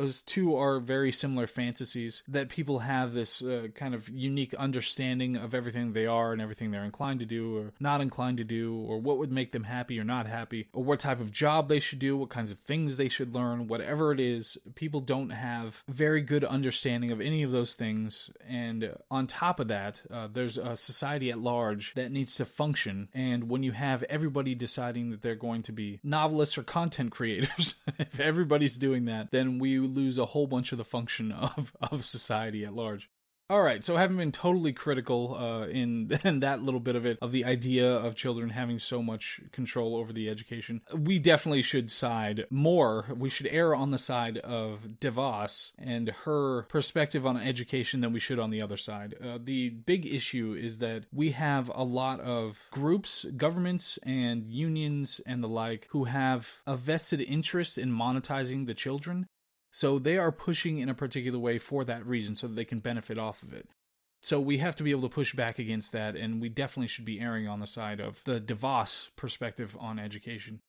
Those 0.00 0.22
two 0.22 0.56
are 0.56 0.80
very 0.80 1.12
similar 1.12 1.46
fantasies 1.46 2.22
that 2.26 2.48
people 2.48 2.78
have 2.78 3.12
this 3.12 3.42
uh, 3.42 3.68
kind 3.74 3.94
of 3.94 4.08
unique 4.08 4.54
understanding 4.54 5.36
of 5.36 5.54
everything 5.54 5.92
they 5.92 6.06
are 6.06 6.32
and 6.32 6.40
everything 6.40 6.70
they're 6.70 6.86
inclined 6.86 7.20
to 7.20 7.26
do 7.26 7.58
or 7.58 7.74
not 7.78 8.00
inclined 8.00 8.38
to 8.38 8.44
do, 8.44 8.74
or 8.74 8.98
what 8.98 9.18
would 9.18 9.30
make 9.30 9.52
them 9.52 9.64
happy 9.64 10.00
or 10.00 10.04
not 10.04 10.26
happy, 10.26 10.68
or 10.72 10.82
what 10.82 11.00
type 11.00 11.20
of 11.20 11.30
job 11.30 11.68
they 11.68 11.80
should 11.80 11.98
do, 11.98 12.16
what 12.16 12.30
kinds 12.30 12.50
of 12.50 12.58
things 12.58 12.96
they 12.96 13.10
should 13.10 13.34
learn, 13.34 13.66
whatever 13.66 14.10
it 14.10 14.20
is. 14.20 14.56
People 14.74 15.02
don't 15.02 15.28
have 15.28 15.84
very 15.86 16.22
good 16.22 16.44
understanding 16.44 17.10
of 17.10 17.20
any 17.20 17.42
of 17.42 17.50
those 17.50 17.74
things. 17.74 18.30
And 18.48 18.96
on 19.10 19.26
top 19.26 19.60
of 19.60 19.68
that, 19.68 20.00
uh, 20.10 20.28
there's 20.32 20.56
a 20.56 20.76
society 20.76 21.30
at 21.30 21.38
large 21.38 21.92
that 21.92 22.10
needs 22.10 22.36
to 22.36 22.46
function. 22.46 23.10
And 23.12 23.50
when 23.50 23.62
you 23.62 23.72
have 23.72 24.02
everybody 24.04 24.54
deciding 24.54 25.10
that 25.10 25.20
they're 25.20 25.34
going 25.34 25.62
to 25.64 25.72
be 25.72 26.00
novelists 26.02 26.56
or 26.56 26.62
content 26.62 27.10
creators, 27.10 27.74
if 27.98 28.18
everybody's 28.18 28.78
doing 28.78 29.04
that, 29.04 29.30
then 29.30 29.58
we 29.58 29.89
lose 29.94 30.18
a 30.18 30.26
whole 30.26 30.46
bunch 30.46 30.72
of 30.72 30.78
the 30.78 30.84
function 30.84 31.32
of, 31.32 31.72
of 31.80 32.04
society 32.04 32.64
at 32.64 32.74
large. 32.74 33.10
All 33.50 33.62
right, 33.62 33.84
so 33.84 33.96
having 33.96 34.16
been 34.16 34.30
totally 34.30 34.72
critical 34.72 35.34
uh, 35.34 35.66
in, 35.66 36.16
in 36.24 36.38
that 36.38 36.62
little 36.62 36.78
bit 36.78 36.94
of 36.94 37.04
it, 37.04 37.18
of 37.20 37.32
the 37.32 37.44
idea 37.44 37.92
of 37.92 38.14
children 38.14 38.50
having 38.50 38.78
so 38.78 39.02
much 39.02 39.40
control 39.50 39.96
over 39.96 40.12
the 40.12 40.28
education, 40.28 40.82
we 40.94 41.18
definitely 41.18 41.62
should 41.62 41.90
side 41.90 42.44
more. 42.48 43.06
We 43.12 43.28
should 43.28 43.48
err 43.48 43.74
on 43.74 43.90
the 43.90 43.98
side 43.98 44.38
of 44.38 44.86
DeVos 45.00 45.72
and 45.80 46.10
her 46.26 46.62
perspective 46.68 47.26
on 47.26 47.36
education 47.38 48.02
than 48.02 48.12
we 48.12 48.20
should 48.20 48.38
on 48.38 48.50
the 48.50 48.62
other 48.62 48.76
side. 48.76 49.16
Uh, 49.20 49.38
the 49.42 49.70
big 49.70 50.06
issue 50.06 50.56
is 50.56 50.78
that 50.78 51.06
we 51.12 51.32
have 51.32 51.72
a 51.74 51.82
lot 51.82 52.20
of 52.20 52.68
groups, 52.70 53.26
governments, 53.36 53.98
and 54.04 54.46
unions 54.46 55.20
and 55.26 55.42
the 55.42 55.48
like 55.48 55.88
who 55.90 56.04
have 56.04 56.62
a 56.68 56.76
vested 56.76 57.20
interest 57.20 57.78
in 57.78 57.90
monetizing 57.90 58.68
the 58.68 58.74
children 58.74 59.26
so 59.70 59.98
they 59.98 60.18
are 60.18 60.32
pushing 60.32 60.78
in 60.78 60.88
a 60.88 60.94
particular 60.94 61.38
way 61.38 61.58
for 61.58 61.84
that 61.84 62.06
reason 62.06 62.36
so 62.36 62.48
that 62.48 62.54
they 62.54 62.64
can 62.64 62.80
benefit 62.80 63.18
off 63.18 63.42
of 63.42 63.52
it. 63.52 63.68
So 64.22 64.38
we 64.38 64.58
have 64.58 64.76
to 64.76 64.82
be 64.82 64.90
able 64.90 65.08
to 65.08 65.14
push 65.14 65.34
back 65.34 65.58
against 65.58 65.92
that, 65.92 66.14
and 66.14 66.40
we 66.40 66.50
definitely 66.50 66.88
should 66.88 67.06
be 67.06 67.20
erring 67.20 67.48
on 67.48 67.60
the 67.60 67.66
side 67.66 68.00
of 68.00 68.22
the 68.24 68.40
DeVos 68.40 69.08
perspective 69.16 69.76
on 69.80 69.98
education. 69.98 70.60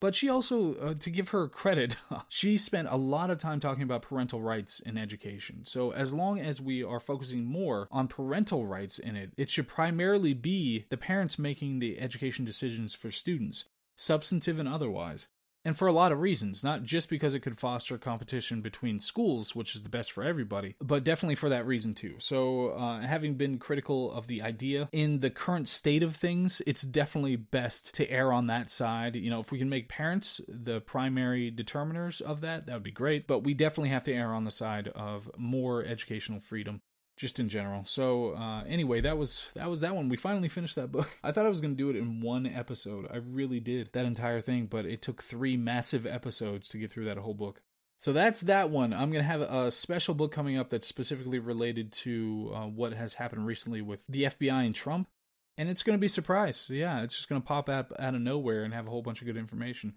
But 0.00 0.14
she 0.14 0.28
also, 0.28 0.74
uh, 0.76 0.94
to 0.94 1.10
give 1.10 1.30
her 1.30 1.48
credit, 1.48 1.96
she 2.28 2.56
spent 2.58 2.86
a 2.88 2.96
lot 2.96 3.30
of 3.30 3.38
time 3.38 3.60
talking 3.60 3.82
about 3.82 4.02
parental 4.02 4.40
rights 4.40 4.78
in 4.80 4.96
education. 4.96 5.64
So, 5.64 5.90
as 5.90 6.12
long 6.12 6.38
as 6.38 6.60
we 6.60 6.84
are 6.84 7.00
focusing 7.00 7.44
more 7.44 7.88
on 7.90 8.06
parental 8.06 8.66
rights 8.66 8.98
in 8.98 9.16
it, 9.16 9.32
it 9.36 9.50
should 9.50 9.66
primarily 9.66 10.34
be 10.34 10.86
the 10.88 10.96
parents 10.96 11.38
making 11.38 11.78
the 11.78 11.98
education 11.98 12.44
decisions 12.44 12.94
for 12.94 13.10
students, 13.10 13.64
substantive 13.96 14.58
and 14.58 14.68
otherwise. 14.68 15.28
And 15.68 15.76
for 15.76 15.86
a 15.86 15.92
lot 15.92 16.12
of 16.12 16.20
reasons, 16.20 16.64
not 16.64 16.82
just 16.82 17.10
because 17.10 17.34
it 17.34 17.40
could 17.40 17.60
foster 17.60 17.98
competition 17.98 18.62
between 18.62 18.98
schools, 18.98 19.54
which 19.54 19.74
is 19.74 19.82
the 19.82 19.90
best 19.90 20.12
for 20.12 20.24
everybody, 20.24 20.76
but 20.80 21.04
definitely 21.04 21.34
for 21.34 21.50
that 21.50 21.66
reason 21.66 21.92
too. 21.94 22.14
So, 22.20 22.70
uh, 22.70 23.02
having 23.02 23.34
been 23.34 23.58
critical 23.58 24.10
of 24.10 24.28
the 24.28 24.40
idea 24.40 24.88
in 24.92 25.20
the 25.20 25.28
current 25.28 25.68
state 25.68 26.02
of 26.02 26.16
things, 26.16 26.62
it's 26.66 26.80
definitely 26.80 27.36
best 27.36 27.94
to 27.96 28.10
err 28.10 28.32
on 28.32 28.46
that 28.46 28.70
side. 28.70 29.14
You 29.14 29.28
know, 29.28 29.40
if 29.40 29.52
we 29.52 29.58
can 29.58 29.68
make 29.68 29.90
parents 29.90 30.40
the 30.48 30.80
primary 30.80 31.52
determiners 31.52 32.22
of 32.22 32.40
that, 32.40 32.64
that 32.64 32.72
would 32.72 32.82
be 32.82 32.90
great, 32.90 33.26
but 33.26 33.40
we 33.40 33.52
definitely 33.52 33.90
have 33.90 34.04
to 34.04 34.14
err 34.14 34.32
on 34.32 34.44
the 34.44 34.50
side 34.50 34.88
of 34.88 35.30
more 35.36 35.84
educational 35.84 36.40
freedom 36.40 36.80
just 37.18 37.38
in 37.38 37.48
general. 37.48 37.84
So 37.84 38.34
uh, 38.34 38.64
anyway, 38.64 39.00
that 39.02 39.18
was 39.18 39.48
that 39.54 39.68
was 39.68 39.80
that 39.80 39.94
one. 39.94 40.08
We 40.08 40.16
finally 40.16 40.48
finished 40.48 40.76
that 40.76 40.92
book. 40.92 41.18
I 41.24 41.32
thought 41.32 41.44
I 41.44 41.50
was 41.50 41.60
going 41.60 41.74
to 41.74 41.76
do 41.76 41.90
it 41.90 41.96
in 41.96 42.22
one 42.22 42.46
episode. 42.46 43.06
I 43.12 43.16
really 43.16 43.60
did 43.60 43.90
that 43.92 44.06
entire 44.06 44.40
thing, 44.40 44.66
but 44.66 44.86
it 44.86 45.02
took 45.02 45.22
three 45.22 45.56
massive 45.56 46.06
episodes 46.06 46.68
to 46.70 46.78
get 46.78 46.90
through 46.90 47.06
that 47.06 47.18
whole 47.18 47.34
book. 47.34 47.60
So 48.00 48.12
that's 48.12 48.42
that 48.42 48.70
one. 48.70 48.92
I'm 48.92 49.10
going 49.10 49.24
to 49.24 49.28
have 49.28 49.40
a 49.40 49.72
special 49.72 50.14
book 50.14 50.30
coming 50.30 50.56
up 50.56 50.70
that's 50.70 50.86
specifically 50.86 51.40
related 51.40 51.90
to 51.92 52.52
uh, 52.54 52.66
what 52.66 52.92
has 52.92 53.14
happened 53.14 53.44
recently 53.44 53.82
with 53.82 54.04
the 54.08 54.24
FBI 54.24 54.64
and 54.64 54.74
Trump. 54.74 55.08
And 55.56 55.68
it's 55.68 55.82
going 55.82 55.98
to 55.98 56.00
be 56.00 56.06
surprise. 56.06 56.68
Yeah, 56.70 57.02
it's 57.02 57.16
just 57.16 57.28
going 57.28 57.42
to 57.42 57.46
pop 57.46 57.68
up 57.68 57.92
out 57.98 58.14
of 58.14 58.20
nowhere 58.20 58.62
and 58.62 58.72
have 58.72 58.86
a 58.86 58.90
whole 58.90 59.02
bunch 59.02 59.20
of 59.20 59.26
good 59.26 59.36
information. 59.36 59.94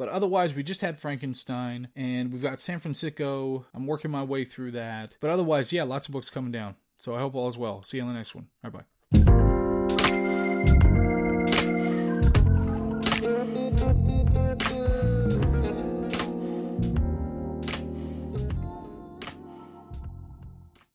But 0.00 0.08
otherwise, 0.08 0.54
we 0.54 0.62
just 0.62 0.80
had 0.80 0.98
Frankenstein 0.98 1.88
and 1.94 2.32
we've 2.32 2.40
got 2.40 2.58
San 2.58 2.78
Francisco. 2.78 3.66
I'm 3.74 3.86
working 3.86 4.10
my 4.10 4.24
way 4.24 4.46
through 4.46 4.70
that. 4.70 5.18
But 5.20 5.28
otherwise, 5.28 5.74
yeah, 5.74 5.82
lots 5.82 6.06
of 6.06 6.12
books 6.12 6.30
coming 6.30 6.50
down. 6.50 6.76
So 7.00 7.14
I 7.14 7.18
hope 7.18 7.34
all 7.34 7.48
is 7.48 7.58
well. 7.58 7.82
See 7.82 7.98
you 7.98 8.04
on 8.04 8.08
the 8.08 8.14
next 8.14 8.34
one. 8.34 8.46
Right, 8.64 8.72
bye. 8.72 8.84